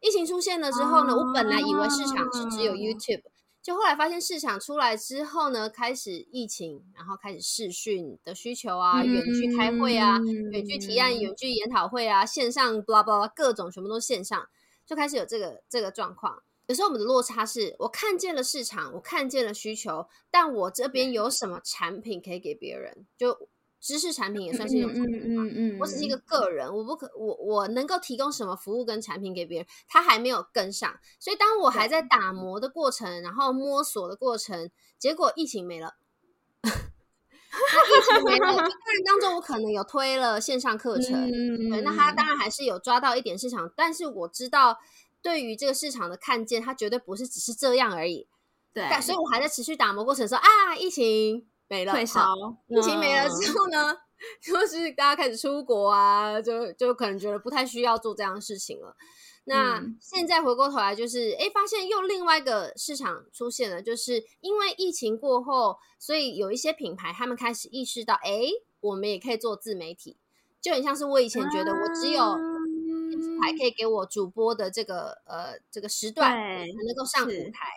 [0.00, 3.22] 疫情出现了之后呢，我本来以为市场是只有 YouTube。
[3.62, 10.18] 就后来发现市场出来之后呢，开始疫情，然后开始视讯的需求啊，远距开会啊，
[10.50, 14.48] 远距提案、远距研讨会啊，线上 blah blah 各种全部都线上，
[14.84, 16.42] 就开始有这个这个状况。
[16.72, 23.06] 有时候我们的落差是，我看见了市场，我看见了需求，但我这边有什么产品可以给别人？
[23.18, 23.48] 就。
[23.84, 25.42] 知识产品也算是一种产品嘛。
[25.42, 31.00] 嗯嗯，嗯，嗯，我只是一个个人，我不可我我能够提供什么服务跟产品给别人，他还没有跟上。
[31.18, 35.96] 所以当我还在打磨的过程，然后摸索的过程，结果疫情没了。
[36.62, 38.70] 那疫情没了，当然
[39.04, 44.78] 当中我可能有推了线上课程，嗯，对，那他当然还是有抓到一点市场，但是我知道
[45.22, 48.26] 对于这个市场的看见，它绝对不是只是这样而已。
[48.74, 51.46] 对，所以我还在持续打磨过程说啊，疫情。
[51.68, 52.34] 没了，好，
[52.68, 53.96] 疫情没了之后呢，
[54.42, 58.94] 就是大家开始出国啊，就就可能觉得不太需要做这样的事情了。
[59.44, 70.18] 那、嗯、现在回过头来，就是哎，发现又另外一个市场出现了，就是因为疫情过后，所以有一些品牌他们开始意识到，哎，我们也可以做自媒体，
[70.60, 72.36] 就很像是我以前觉得我只有
[73.22, 77.68] 品牌可以给我主播的这个呃这个时段才能够上舞台。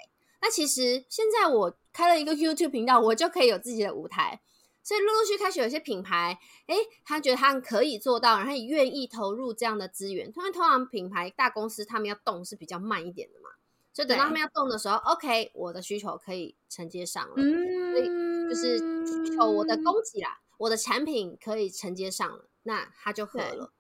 [0.42, 4.42] 那其实现在我开了一个 YouTube 频道，我就可以有自己的舞台，
[4.84, 10.32] 所以陆陆续续开始有些品牌，诶，他觉得他可以做到，然后也愿意投入这样的资源。
[10.32, 13.50] 通常通常品牌大公司他们要动是比较慢一点的嘛，
[13.92, 18.06] 所以等到他们要动的时候，OK，我的需求可以承接上了，嗯，所以
[18.50, 18.78] 就是
[19.28, 23.72] 需求我的供给啦，我的产品可以承接上了，那它就合了。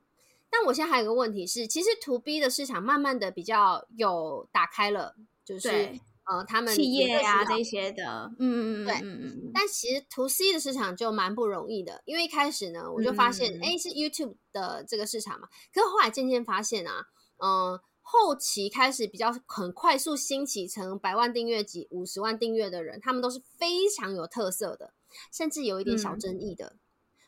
[0.57, 5.99] 但我现在还有个问题是，其实 To B 的市场慢慢的比较有打开了，就是。
[6.27, 9.51] 呃，他们企业呀、啊、这些的，嗯嗯嗯，对，嗯嗯。
[9.53, 15.47] 但其实 To C 的市场就蛮不容易的，因为一开始呢，我就发现，哎、嗯，是 YouTube 的这个市场嘛。
[15.71, 17.05] 可是后来渐渐发现啊，
[17.37, 24.95] 嗯、呃，后期开始比较很快速兴起成百万订阅级、五十万订阅的人，他们都是非常有特色的，
[25.31, 26.65] 甚至有一点小争议的。
[26.65, 26.79] 嗯、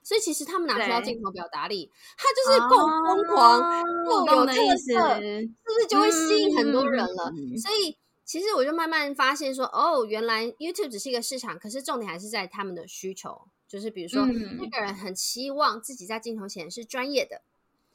[0.08, 1.91] 所以其实他们哪需要镜头表达力？
[2.17, 3.60] 他就是够疯狂、
[4.06, 7.34] 够、哦、有特色，是不是就会吸引很多人了？
[7.36, 7.98] 嗯、所以。
[8.28, 17.43] 其实我就慢慢发现说，哦，原来 YouTube 只是一个市场，可是重点还是在他们的需求，就是比如说，那个人很期望自己在镜头前是专业的，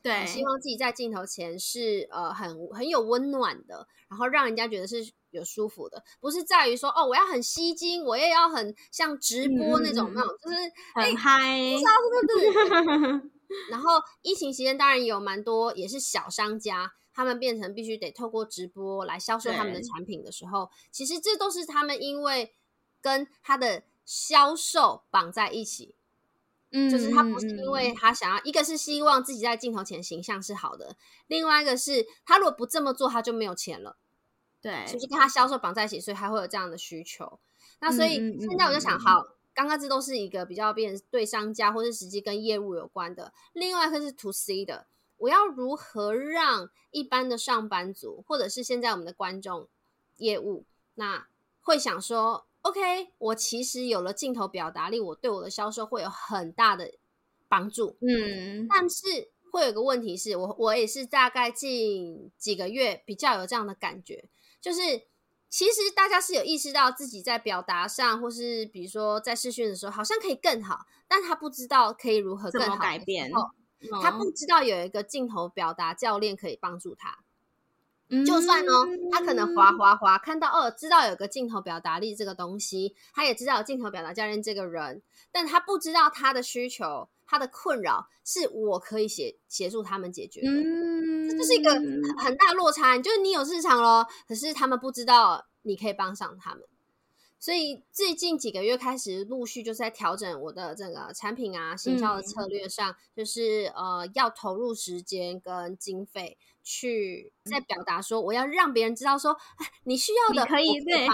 [0.02, 10.56] 对，希望自己在镜头前是呃很很有温暖的，然后让人家觉得是有舒服的，不是在于说哦我要很吸睛，我也要很像直播那种、嗯、那种，就是
[10.94, 11.40] 很嗨，
[12.26, 13.30] 对对对。
[13.70, 13.90] 然后
[14.22, 22.52] 疫情期间当然有蛮多也是小商家，他们变成必须得透过直播来销售他们的产品的时候，其实这都是他们因为
[23.00, 25.94] 跟他的销售绑在一起。
[26.72, 33.98] 嗯，就是他不是因为他想要，一个是希望自己在镜头前形象是好的，另外一个是他如果不这么做，他就没有钱了。
[34.60, 37.38] 对，就是跟他销售绑在一起，所以他会有这样的需求。
[37.80, 44.86] 那所以现在我就想，好，刚刚这都是一个比较变对商家或是实际跟业务有关的，另外一个是 to C 的，
[45.18, 49.68] 我要如何让一般的上班族或者是现在我们的观众
[50.16, 51.26] 业务，那
[51.60, 52.46] 会想说。
[52.62, 56.92] OK，我其实有了镜头表达力，我对我的销售会有很大的
[57.48, 57.96] 帮助。
[58.00, 64.28] 嗯，但是会有个问题是我我也是大概近几个月比较有这样的感觉，
[64.60, 64.80] 就是
[65.48, 73.30] 其实大家是有意识到自己在表达上，或是比如说在试训的时候，好像可以更好，但他不知道可以如何更好改变，
[74.00, 77.18] 他不知道有一个镜头表达教练可以帮助他。
[78.26, 90.48] 就算哦，他可能滑滑滑看到哦，知道有个镜头表达力这个东西，他也知道有镜头表达教练这个人，但他不知道他的需求、他的困扰是我可以协协助他们解决的。
[90.48, 91.72] 嗯，这就是一个
[92.18, 92.98] 很大落差。
[92.98, 96.62] 就是你有市场咯，可是他们不知道你可以帮上他们。
[97.38, 111.06] 所以最近几个月开始陆续就是在调整我的这个产品啊、行销的策略上，嗯、就是呃要投入时间跟经费去在表达说，我要让别人知道说，哎，你需要的可以对，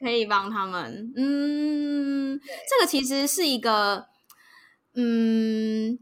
[0.00, 1.12] 可以帮他们。
[1.16, 4.06] 嗯，这个其实是一个，
[4.94, 5.98] 嗯，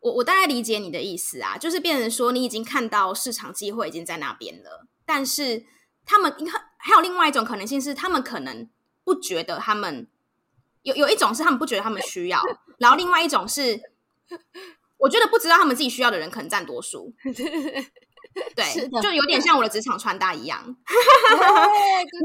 [0.00, 5.64] 我我大概理解你的意思啊，就是变成说你已经看到市场机会已经在那边了，但是
[6.04, 6.52] 他们应该。
[6.80, 8.70] 还有另外一种可能性是，他们可能
[9.02, 10.06] 不觉得他们
[10.82, 12.40] 有有一种是他们不觉得他们需要，
[12.78, 13.78] 然后另外一种是，
[14.98, 17.12] 我觉得不知道他们自己需要的人可能占多数。
[18.54, 20.62] 对，就有点像我的职场穿搭一样。
[20.68, 20.74] 你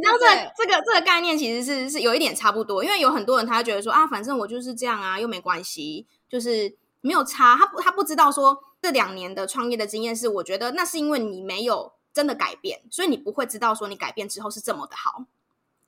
[0.03, 0.25] 知道这
[0.57, 7.55] 这个这个概念其实是是有一点差不多，因为有很多人他觉得说啊，反正我就是这样啊，又没关系，就是没有差。
[7.55, 11.93] 他不他不知道说这两年的创业的经验是，我觉得那是因为你没有。
[12.13, 15.25] 真的改变，所以你不会知道说你改变之后是这么的好。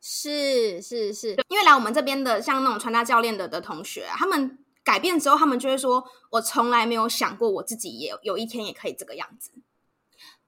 [0.01, 9.51] 是是是，因为来我们这边的像那种穿搭教练的的同学，他们改变之后，他们就会说：“我从来没有想过我自己也有，有一天也可以这个样子。”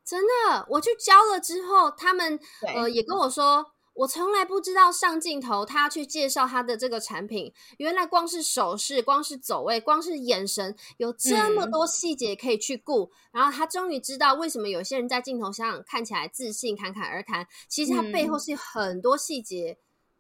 [0.06, 2.40] 真的，我去教了之后，他们
[2.74, 3.74] 呃也跟我说。
[3.98, 13.06] 我从来不知道上镜头，他要去介绍他的这个产品，原来光是手势、光是走位、光是眼神，有这么多细节可以去顾。
[13.06, 19.80] 嗯、然后他终于知道为什么有些人在镜头上看起来自信、侃侃而谈，其实他背后是有很多细节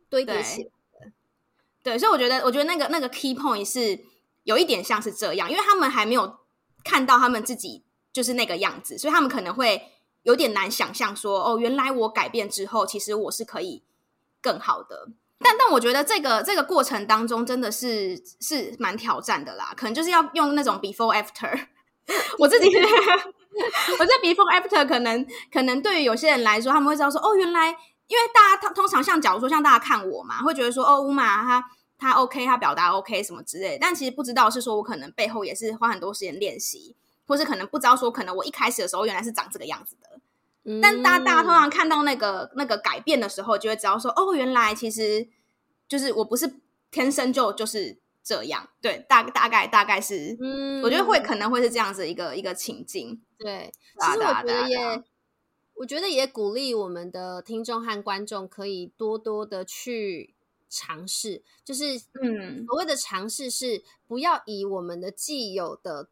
[0.09, 0.76] 堆叠起来的。
[1.89, 3.99] 对，所以我觉得，我觉得那个那个 key point 是
[4.43, 6.37] 有一点像是这样，因为他们还没有
[6.83, 9.93] 看到他们自己就是那个样子，所以他们可能会。
[10.23, 13.81] 有点难想象说哦，原来我改变之后，其实我是可以
[14.41, 15.07] 更好的。
[15.39, 21.67] 但但我觉得这个这个过程当中真的是是蛮挑战的啦，可能就是要用那种 before after。
[22.39, 31.63] 我自己， 我在 before after 可能可能对于有些人来说，他们会知道说哦，原来因为大家通通常像假如说像大家看我嘛，会觉得说哦，Uma 他
[31.97, 36.95] 他 OK，他表达 OK 什么之类的，但其实不知道是说我可能背后也是花很多时间练习。
[37.29, 40.17] 或是可能不知道说，可能我一开始的时候原来是长这个样子的，
[40.63, 45.27] 嗯、但大家大家通常看到那个那个改变的时候，就会知道说，哦，原来其实
[45.89, 55.03] 就是我不是天生就就是这样，对，大大概大概是，嗯，我觉得会可能会是这样子一个一个情境，对，其实我觉得也，
[55.73, 60.33] 我觉得也鼓励我们的听众和观众可以多多的去
[60.69, 66.09] 尝试，就是，嗯，所谓的尝试是不要以我们的既有的。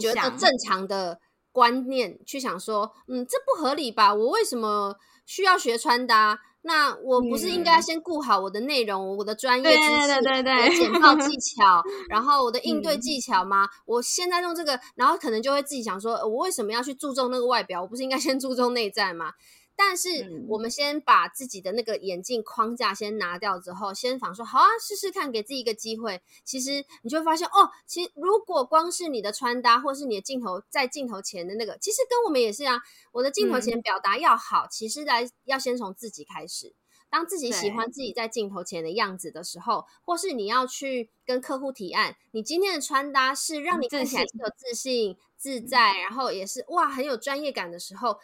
[0.00, 1.20] 觉得正常的
[1.52, 4.14] 观念去想说，嗯，这不合理吧？
[4.14, 6.40] 我为什么需要学穿搭？
[6.62, 13.66] 那我不是应该先顾好我的内容、嗯、我的专业知识、对对对对，我的简报技巧，然后我的应对技巧吗？
[13.66, 17.82] 嗯、我现在用这个，然后可能就会自己想说，我为什么要去注重那个外表？
[17.82, 19.34] 我不是应该先注重内在吗？
[19.76, 26.22] 但是我们先把自己的那个眼镜框架先拿掉之后，先仿说好啊，试试看，给自己一个机会。
[26.44, 32.80] 其实你就会发现哦，其实如果光是你的穿搭，或是你的镜头在镜头前的那个，其实跟我们也是啊。
[33.12, 36.74] 我的镜头前表达要好，嗯、其实来要先从自己开始。
[37.10, 48.18] 当自己喜欢自己在镜头前的样子的时候，或是你要去跟客户提案，你今天的穿搭是让你看起来有自信、自在，然后也是哇很有专业感的时候。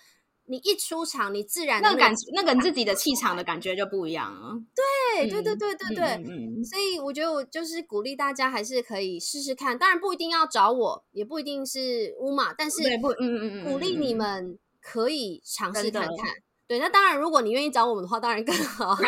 [0.51, 4.61] 你一出场，你自然那个感觉，那个你自己的气场的感觉就不一样了。
[5.15, 6.65] 对，对，对，对，对，对，嗯。
[6.65, 16.17] 所以我觉得我就是鼓励大家还是可以试试看，当然不一定要找我，也不一定是乌马，但是不，嗯嗯嗯，鼓励你们可以尝试看看。
[16.67, 18.95] 对，那当然，如果你愿意找我们的话，当然更好。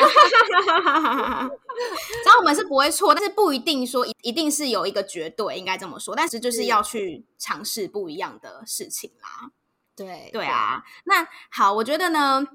[2.25, 6.15] 找我们是不会错，但是不一定说一一定是有一个绝对，应该这么说。
[6.15, 9.51] 但是就是要去尝试不一样的事情啦。
[9.95, 12.47] 对对啊，那好，我觉得呢，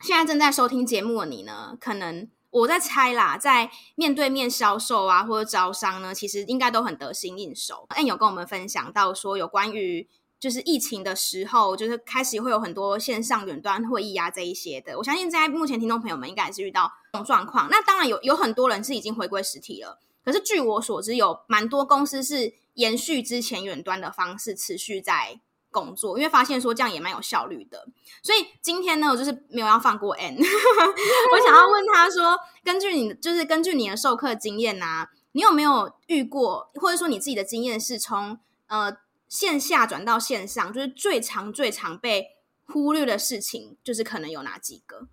[0.00, 7.86] 现在正在收听节目的你呢，可能我在猜啦，在面对面销售啊或者招商呢，其实应该都很得心应手。
[7.90, 10.08] Ann 有跟我们分享到说，有关于
[10.38, 14.96] 就是疫情的时候，就是开始会有很多线上远端会议啊这一些的。
[14.96, 17.68] 我相信在目前听众朋友们应该也是遇到这种状况。
[17.70, 25.40] 那当然有有很多人是已经回归实体了，可是据我所知，有蛮多公司是延续之前远端的方式，持续在。
[25.70, 27.86] 工作，因为发现说这样也蛮有效率的，
[28.22, 38.96] 所以今天呢，我就是没有要放过 N， 我想要问他说，根据你就是根据你的授课经验啊，你有没有遇过，或者说你自己的经验是从呃
[39.28, 45.06] 线下转到线上，就是最常最常被忽略的事情，就是可能有哪几个？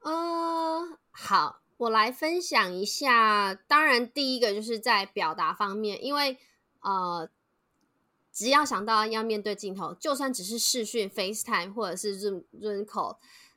[0.00, 3.54] 呃，好，我来分享一下。
[3.54, 6.38] 当然，第一个就是在表达方面，因为
[6.80, 7.28] 呃。
[8.36, 13.16] 只要想到要面对镜头，就算只是视讯、FaceTime 或者是 Zoom、Zoom Call，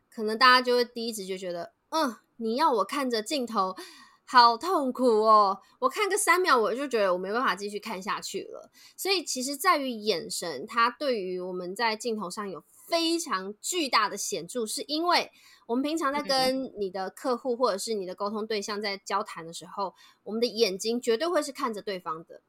[0.09, 3.75] 可能大家就会第一直就觉得，嗯，你要我看着镜头，
[4.23, 5.59] 好痛苦哦！
[5.80, 8.71] 我看个三秒，我就觉得我没办法继续看下去了。
[8.95, 15.30] 所以，其实在于眼神，它对于我们在镜头上有非常巨大的显著，是因为
[15.65, 22.41] 我们平常在跟你的客户或者是你的沟通对象在交谈的时候，我们的眼睛绝对会是看着对方的，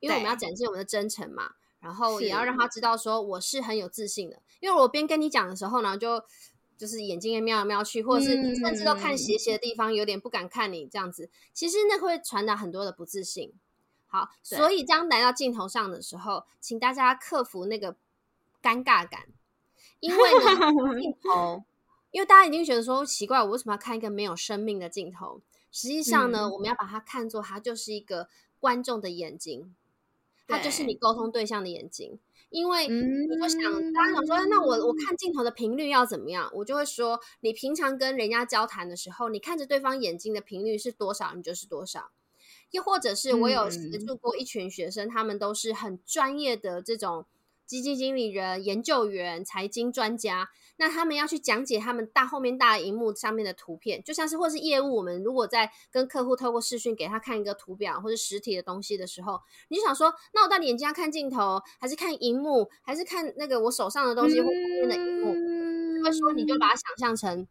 [0.00, 1.52] 因为我们要展现我们的真诚嘛。
[1.80, 6.22] 然后也要让他知道说我是很有自信的，因为我边跟你讲的时候呢，就
[6.76, 11.30] 就是眼睛也瞄来瞄去，或者是甚至都看斜斜的地方，有点不敢看你这样子。
[11.52, 13.52] 其实那会传达很多的不自信。
[14.06, 17.94] 好，所以当来到镜头上的时候，请大家克服那个
[18.62, 19.26] 尴尬感，
[20.00, 21.62] 因为呢 镜头，
[22.10, 25.40] 因为大家一定觉得说奇怪，我为什么要看一个没有生命的镜头？
[25.70, 29.74] 实际上呢，我们要把它看作它就是一个观众的眼睛。
[30.48, 32.18] 它就是你沟通对象的眼睛，
[32.50, 36.50] 因为你就想，大家想说，那我我看镜头的频率要怎么样？
[36.54, 42.10] 我就会说，你平常跟人家交谈的时候，你看着对方眼睛的频率是多少，你就是多少。
[42.70, 47.26] 又或者是我有协助过一群学生，他们都是很专业的这种。
[47.68, 50.48] 基金经理人、研究员、财经专家，
[50.78, 59.38] 那他们要去讲解他们大后面大荧幕上面的图片，就像是或是业务，我们如果在跟客户透过视讯给他看一个图表或者实体的东西的时候，
[59.68, 65.34] 你就想说，那我到底眼睛要看镜头，还是看荧幕，还是看那个我手上的东西或后面的荧幕？
[65.98, 67.46] 这个时候你就把它想象成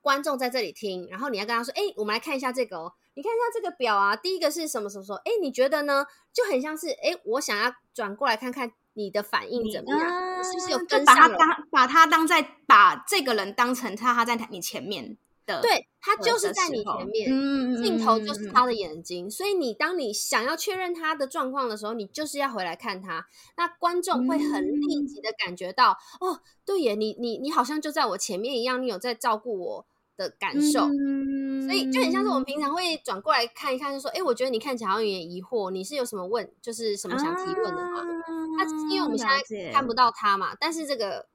[0.00, 6.06] 观众在这里听，然后你要跟他说，哎，我们来看一下这个哦，你看一下这个表啊，第一个是什么什么说，哎，你觉得呢？
[6.32, 8.70] 就很像是，哎，我想要转过来看看。
[8.98, 10.00] 你的反应怎么样？
[10.10, 11.14] 啊、是不是有跟上？
[11.14, 23.24] 把他当把他当在把这个人当成他他在你前面的，对，他就是在你前面，嗯，镜头就是他的眼睛，嗯、所以你当你想要确认他的状况的时候，你就是要回来看他。
[23.56, 29.86] 那观众会很立即的感觉到，嗯、哦，对耶，你你你好像就在我前面一样，你有在照顾我
[30.16, 30.86] 的感受。
[30.86, 31.38] 嗯
[31.68, 41.26] 所以就很像是我们平常会转过来看一看，就说：“哎，我觉得你看起来好像有点疑惑，你是有什么问，就是什么想提问的吗？”那、啊、因为我们现在看不到他嘛，但是这个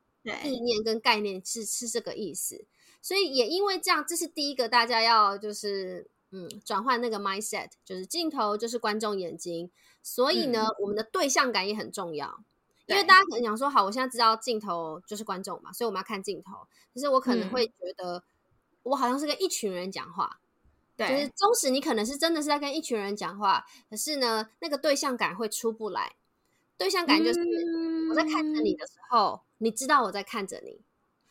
[0.44, 2.66] 意念跟概念是是这个意思。
[3.02, 9.70] 所以也因为这样，这是第一个大家要就是嗯转换那个 mindset，就是镜头就是观众眼睛。
[10.02, 12.44] 所以呢，嗯、我们的对象感也很重要，
[12.88, 18.18] 因为大家可能想说：“好，我现在知道镜头就是观众嘛，所以我们要看镜头。”可是我可能会觉得。
[18.18, 18.24] 嗯
[18.84, 20.42] 我好像是跟一群人讲话，
[20.98, 26.18] 对，就是纵使你可能是真的是在跟一群人讲话，可是呢，那个对象感会出不来。
[26.84, 27.40] 对象感就是
[28.10, 30.82] 我在看着你的时候，嗯、你知道我在看着你，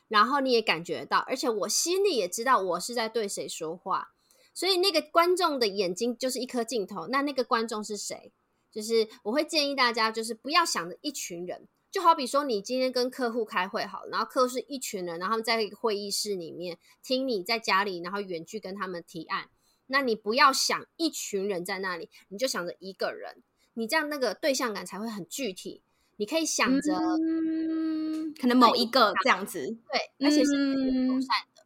[0.08, 4.14] 然后你也感觉到，而且我心里也知道我是在对谁说话。
[4.54, 8.32] 所以那个观众的眼睛就是一颗镜头，那那个观众是谁？
[8.70, 11.68] 就是我会建议大家，就是不要想着一群人。
[11.90, 19.50] 就好比说，你今天跟客户开会好，然后客户是一群人，然后在会议室里面听你在家里，然后远距跟他们提案。
[19.88, 23.42] 那你不要想一群人在那里，你就想着一个人，
[23.74, 25.82] 你这样那个对象感才会很具体。
[26.16, 31.62] 你可以想着，嗯，可能某一个这样子，对，而且是友善的。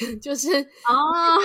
[0.16, 1.36] 就是哦，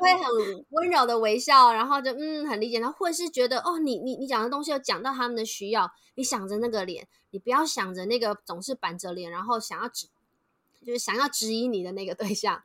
[0.00, 10.06] 会很温柔的微笑，然后就嗯很理解他，或是觉得哦你你你讲的东西有讲到他们的需要，你想着那个脸，你不要想着那个总是板着脸，然后想要指
[10.84, 12.62] 就是想要质疑你的那个对象，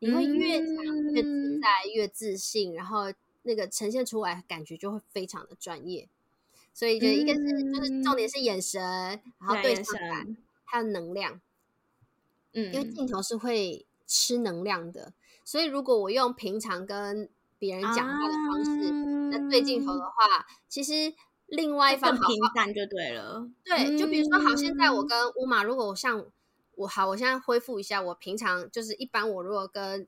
[0.00, 0.84] 你会越讲
[1.14, 3.10] 越自在越自信，然后
[3.42, 6.08] 那个呈现出来感觉就会非常的专业。
[6.72, 8.80] 所以就一个是就是重点是眼神，
[9.38, 11.40] 然后对象感还有能量，
[12.52, 13.86] 嗯，因为镜头是会。
[14.04, 18.90] 吃能量的，所以如果我用平常跟别人讲话的方式，
[19.30, 21.14] 那、啊、对镜头的话，其实
[21.46, 23.48] 另外一方平淡就对了。
[23.64, 26.26] 对，就比如说，好，现在我跟乌马，如果我像
[26.74, 30.06] 我好，我现在恢复一下，我平常就是一般，我如果跟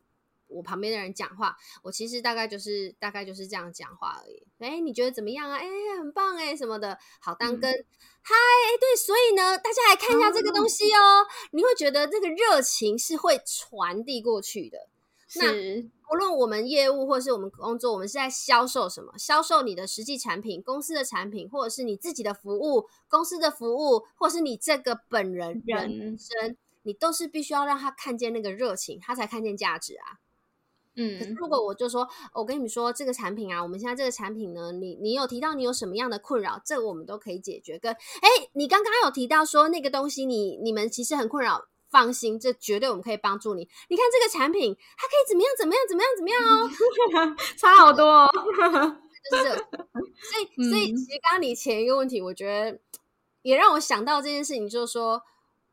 [0.48, 4.46] 我旁边的人讲话，我其实大概就是大概就是这样讲话而已。
[4.58, 5.56] 哎，你觉得怎么样啊？
[5.58, 5.66] 哎，
[5.98, 6.98] 很棒哎，什么的。
[7.20, 11.26] 好，当跟嗨，哎，对，所以呢，大家来看一下这个东西哦。
[11.52, 14.88] 你会觉得这个热情是会传递过去的。
[15.26, 15.40] 是。
[15.40, 19.12] 那无论我们业务或是我们工作，我们是在销售什么？
[19.18, 30.20] 销售你的实际产品、公司的产品，或者是你自己的服务、公司的服务，或是你这个本人人生，你都是必须要让他看见那个热情，他才看见价值啊。
[30.96, 37.78] 嗯，可是如果我就说，我跟你们说这个产品啊，我们现在这个产品呢，你你有提到你有什么样的困扰，这个我们都可以解决。
[37.78, 43.68] 跟哎，你刚刚有提到说那个东西你，你你们其实很困扰，放心，这绝对我们可以帮助你。
[43.88, 48.30] 你看这个产品，它可以怎么样怎么样怎么样怎么样哦， 差好多哦，
[49.30, 49.44] 就是。
[50.24, 52.78] 所以所以其实刚刚你前一个问题，我觉得
[53.42, 55.22] 也让我想到这件事情，就是说，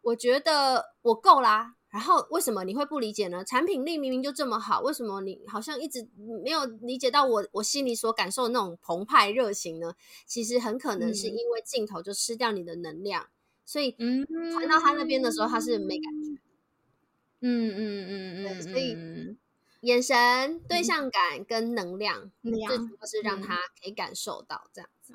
[0.01, 1.75] 我觉得我够啦。
[1.91, 3.43] 然后为什么你会不理解呢？
[3.43, 6.07] 产品力明明就这么好，为什么你好像一直
[6.43, 9.93] 没有理解到我我心里所感受的那种澎湃热情呢？
[10.25, 13.29] 其实很可能是因为镜头就吃掉你的能量，嗯、
[13.65, 13.95] 所以
[14.53, 16.41] 传到他那边的时候，他是没感觉。
[17.41, 19.35] 嗯嗯嗯嗯，所以
[19.81, 25.13] 眼神、对象感跟能量，最主要是让他可以感受到这样子。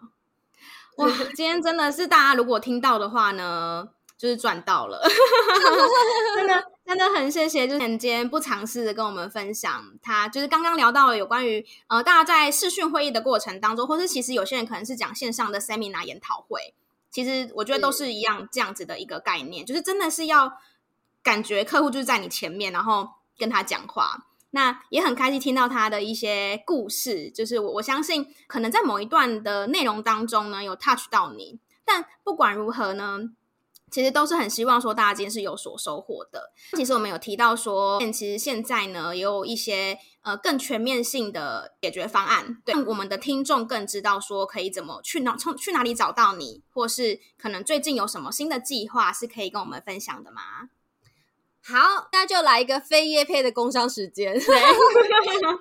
[0.97, 5.03] 哇，今天真的是大家如果听到的话呢，就是赚到了，
[6.37, 16.73] 真的真的很谢谢，就是今天不尝试的跟我们分享，他就是刚刚聊到了有关于呃，大家在视讯会议的过程当中，或是其实有些人可能是讲线上的 seminar 研讨会，
[17.11, 20.51] 其实我觉得都是一样这样子的一个概念，就是真的是要
[21.23, 33.33] 感觉客户就是在你前面，然后跟他讲话，那也很开心听到他的一些故事，就是我我相信可能在某一段的内容当中呢，有 touch 到你，但不管如何呢。
[33.89, 36.53] 其实都是很希望说大家今天是有所收获的。
[36.77, 50.43] 其实我们有提到说，其实现在呢也有一些呃更全面性的解决方案，对让我们的听众更知道说可以怎么去哪从去哪里找到你，或是可能最近有什么新的计划是可以跟我们分享的吗？
[51.63, 54.43] 好，那就来一个非业配的工商时间， 跟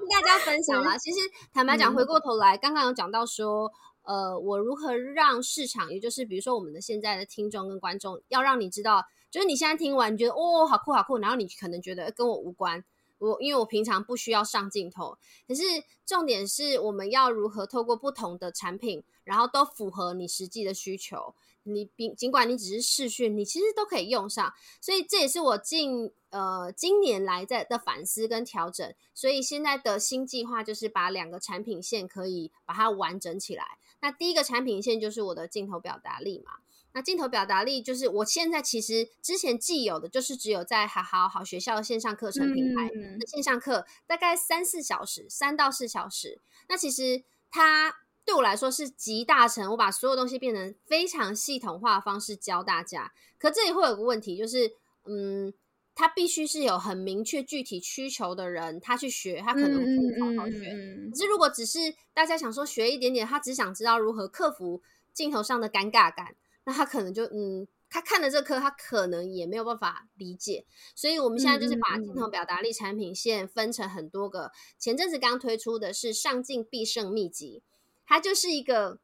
[0.10, 0.98] 大家分享啦。
[0.98, 1.20] 其实
[1.54, 3.72] 坦白讲，回过头来，刚刚有讲到说。
[4.06, 12.84] 呃，我如何让市场，也就是比如说我们的现在的听众跟观众，要让你知道，就是你现在听完你觉得哦，好酷好酷，然后你可能觉得跟我无关，
[13.18, 15.64] 我因为我平常不需要上镜头，可是
[16.06, 21.34] 重点是我们要如何透过不同的产品，然后都符合你实际的需求。
[21.68, 28.94] 你尽尽管你只是试训，你其实都可以用上，所以这也是我近呃今年来在的反思跟调整。
[29.16, 33.80] 所以现在的新计划就是把两个产品线可以把它完整起来。
[34.06, 36.52] 那第一个产品线就是我的镜头表达力嘛。
[36.94, 46.40] 那镜头表达力就是我现在其实之前既有的就是只有在好好好学校的线上课程平台，嗯、线上课大概三四小时，三到四小时。
[46.70, 47.98] 那其实它。
[48.26, 53.14] 对我来说是集大成，我把所有东西变成非常系统化的方式教大家。
[53.38, 55.54] 可这里会有个问题，就是，嗯，
[55.96, 60.60] 他必须是有很明确具体需求的人，他去学，他可能会好好学。
[60.60, 61.80] 可、嗯嗯嗯、是如果只是
[62.14, 64.82] 大家想说学一点点，他只想知道如何克服
[65.14, 66.36] 镜头上的尴尬感，
[66.66, 70.66] 那他可能就，嗯，他看了这课，他可能也没有办法理解。
[70.94, 74.52] 所以我们现在就是把镜头表达力产品线分成很多个。
[74.78, 77.64] 前阵子刚推出的是上镜必胜秘籍。
[78.08, 79.00] 它就是一个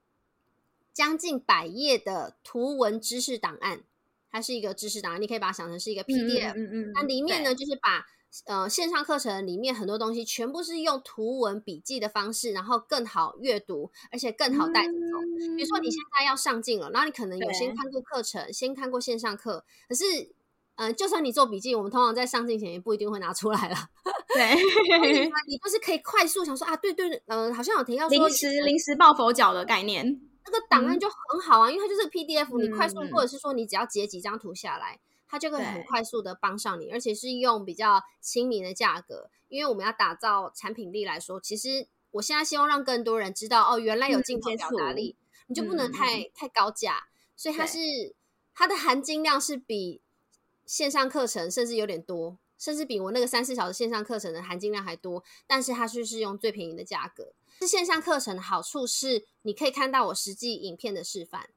[0.94, 3.84] 将近百页的图文知识档案，
[4.32, 6.54] 它是一个知识档案，你可以把它想成是一个 PDF。
[6.56, 8.06] 嗯嗯，那里面呢，就是把
[8.46, 15.20] 呃线上课程里面很多东西全部是用图文笔记的方式，然后更好阅读，而且更好带着走。
[15.58, 20.06] 比如说你现在要上镜了，然后你可能有先看过课程，先看过线上课，可是。
[20.76, 23.76] 嗯、呃，就算你做笔记，我们通常在上镜前也不一定会拿出来了。
[24.34, 24.56] 对，
[25.46, 39.30] 你就是可以快速想说啊，对对呃，好像有提到说临时临时抱佛脚的概念，那个档案就很好啊，嗯、因为它就是 PDF，你快速、嗯、或者是说你只要截几张图下来，它就可以很快速的帮上你，而且是用比较亲民的价格。
[39.48, 47.08] 因为我们要打造产品力来说，其实我现在希望让更多人知道，哦，原来有镜头表达力，嗯、你就不能太、嗯、太高价。
[47.36, 47.80] 所以它是
[48.54, 50.02] 它的含金量是比
[50.66, 55.24] 线上课程甚至有点多，甚至比我那个三四小时线上课程的含金量还多。
[55.46, 57.34] 但是它却是用最便宜的价格。
[57.62, 61.50] 是线上课程的好处是，你可以看到我实际影片的示范。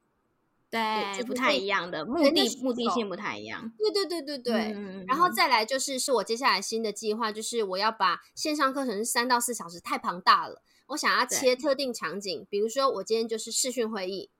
[0.70, 3.72] 对，就不太一样的目的，目的性不太一样。
[3.78, 4.72] 对对对对对。
[4.74, 14.30] 嗯、然后再来就是，是我接下来新的计划，就是我要把线上课程是三到四小时太庞大了，我想要切特定场景，比如说我今天就是视讯会议，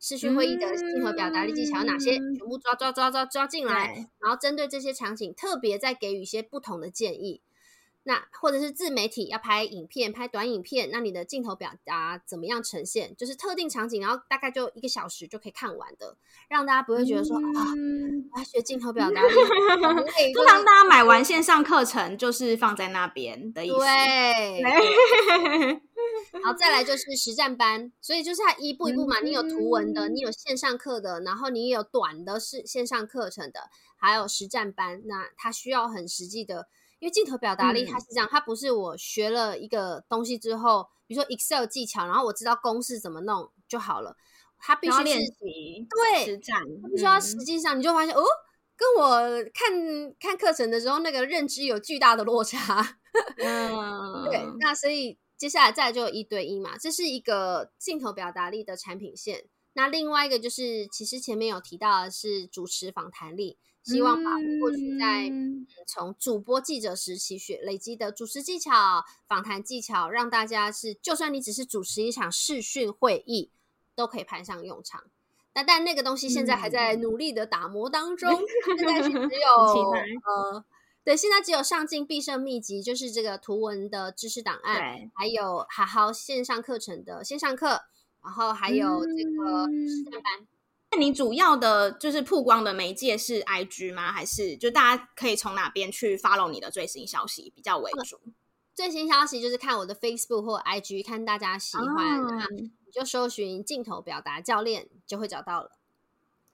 [0.00, 7.42] 视讯会议的镜头表达力技巧有哪些，全部抓抓抓抓抓进来，然后针对这些场景，特别再给予一些不同的建议。
[8.04, 13.14] 那或者是自媒体要拍影片、拍短影片，那你的镜头表达怎么样呈现？
[13.16, 16.16] 就是特定场景，然后大概就一个小时就可以看完的，
[16.48, 17.64] 让大家不会觉得说、嗯、啊，
[18.34, 19.20] 我要学镜头 表达。
[19.20, 23.76] 通常大家买完 线上课程就是放在那边的意思。
[23.78, 24.62] 对。
[26.32, 36.68] 然后再来就是实战班，所以就是它一步一步嘛，你有图文的，你有线上课的，然后你有短的是线上课程的，还有实战班，那它需要很实际的。
[36.98, 44.16] 因为镜头表达力它是这样，嗯、它不是我学了一个东西之后，比如说 Excel 技巧，然后我知道公式怎么弄就好了。
[44.56, 46.62] 它必须是练习，对，实战。
[46.88, 48.24] 必须要实际上，你就发现、嗯、哦，
[48.76, 49.20] 跟我
[49.52, 52.98] 看看课程的时候那个认知有巨大的落差。
[53.38, 54.40] 嗯，对。
[54.60, 59.46] 那所以接下来再来就有一对一嘛，这是一个镜头表达力的产品线。
[59.72, 63.58] 那另外一个就是，其实前面有提到的是主持访谈力。
[63.82, 64.30] 希望把
[64.60, 65.32] 过去在
[65.84, 68.70] 从主播记者时期学累积的主持技巧、
[69.26, 73.50] 访谈技巧，让大家是就算你只是主持一场视讯会议，
[73.96, 75.02] 都可以派上用场。
[75.54, 79.50] 那但那个东西现在还在努力的打磨当中， 嗯、现在是只有
[80.22, 80.64] 呃，
[81.04, 87.82] 对，现在只有上镜必胜秘籍，就是这个图文的知识档案，对还有好好线上课程的线上课，
[88.22, 90.46] 然后还有这个实战班。
[90.92, 94.12] 那你主要的就是曝光的媒介是 IG 吗？
[94.12, 98.20] 还是就大家可以从哪边去 follow 你的最新消息比较为主？
[98.74, 105.72] 最新消息就是看我的 Facebook 或 IG，看大家喜欢，哦、你就搜寻镜头表达教练就会找到了。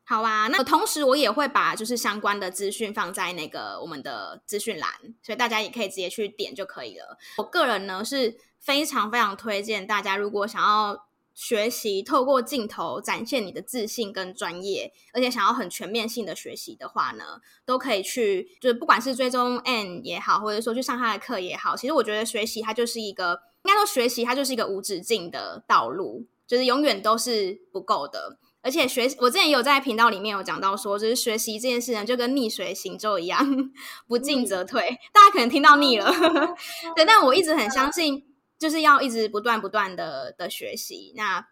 [0.09, 4.90] 好啊，那同时我也会把就是相关的资讯放在那个我们的资讯栏，
[5.22, 7.18] 所以大家也可以直接去点就可以了。
[7.36, 11.06] 我个人呢是非常非常推荐大家，如果想要。
[11.40, 28.36] 学习透过镜头展现你的自信跟专业，而且想要很全面性的学习的话呢，都可以去，就是不管是追踪 N 也好，或者说去上他的课也好，其实我觉得学习它就是一个，应该说学习它就是一个无止境的道路，就是永远都是不够的。
[28.62, 33.38] 而且学，我之前有在频道里面有讲到说，就是学习这件事呢，就跟逆水行舟一样，
[34.09, 34.88] 不进则退。
[34.90, 36.12] 嗯、大家可能听到腻了，
[36.96, 38.24] 对，但我一直很相信。
[38.59, 41.46] 就是要一直不断不断的的学习，那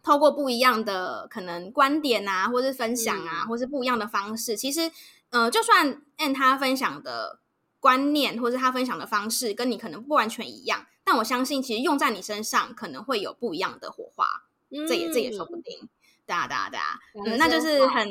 [0.00, 4.92] 透过不一样的可能观点啊，或是分享啊，嗯、或是不一样的方式，其实，
[5.30, 7.40] 呃，就算 Ann 他分享的
[7.80, 14.24] 观念，或是他分享的方式跟你可能不完全一样，但我相信其实用在你身上可能会有不一样的火花，
[14.70, 15.88] 嗯、这也这也说不定，
[16.26, 18.06] 对啊对啊对啊，嗯，那就是很。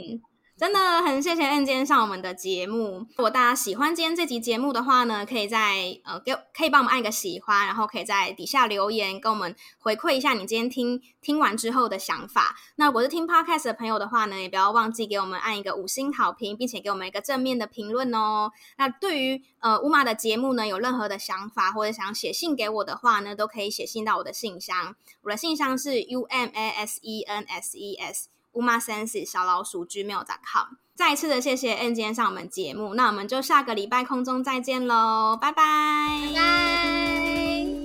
[0.57, 3.05] 真的很谢谢 Ann 今天上我们的节目。
[3.09, 12.55] 如果大家喜欢今天这集节目的话呢，可以在呃给可以帮我们按一个喜欢，然后可以在底下留言跟我们回馈一下你今天听听完之后的想法。
[12.77, 18.49] 那如果是听 Podcast 的朋友的话呢，也不要忘记给我们按一个五星好评，并且给我们一个正面的评论哦。
[18.77, 24.95] 那对于呃乌玛的节目呢，有任何的想法或者想写信给我的话呢，都可以写信到我的信箱。
[25.23, 28.29] 我的信箱是 U M A S E N S E S。
[28.55, 35.63] Umasense 小老鼠 gmail.com，再一次的谢谢 N 今天上我们节目，那我们就下个礼拜空中再见喽，拜拜。
[36.33, 37.84] 拜拜。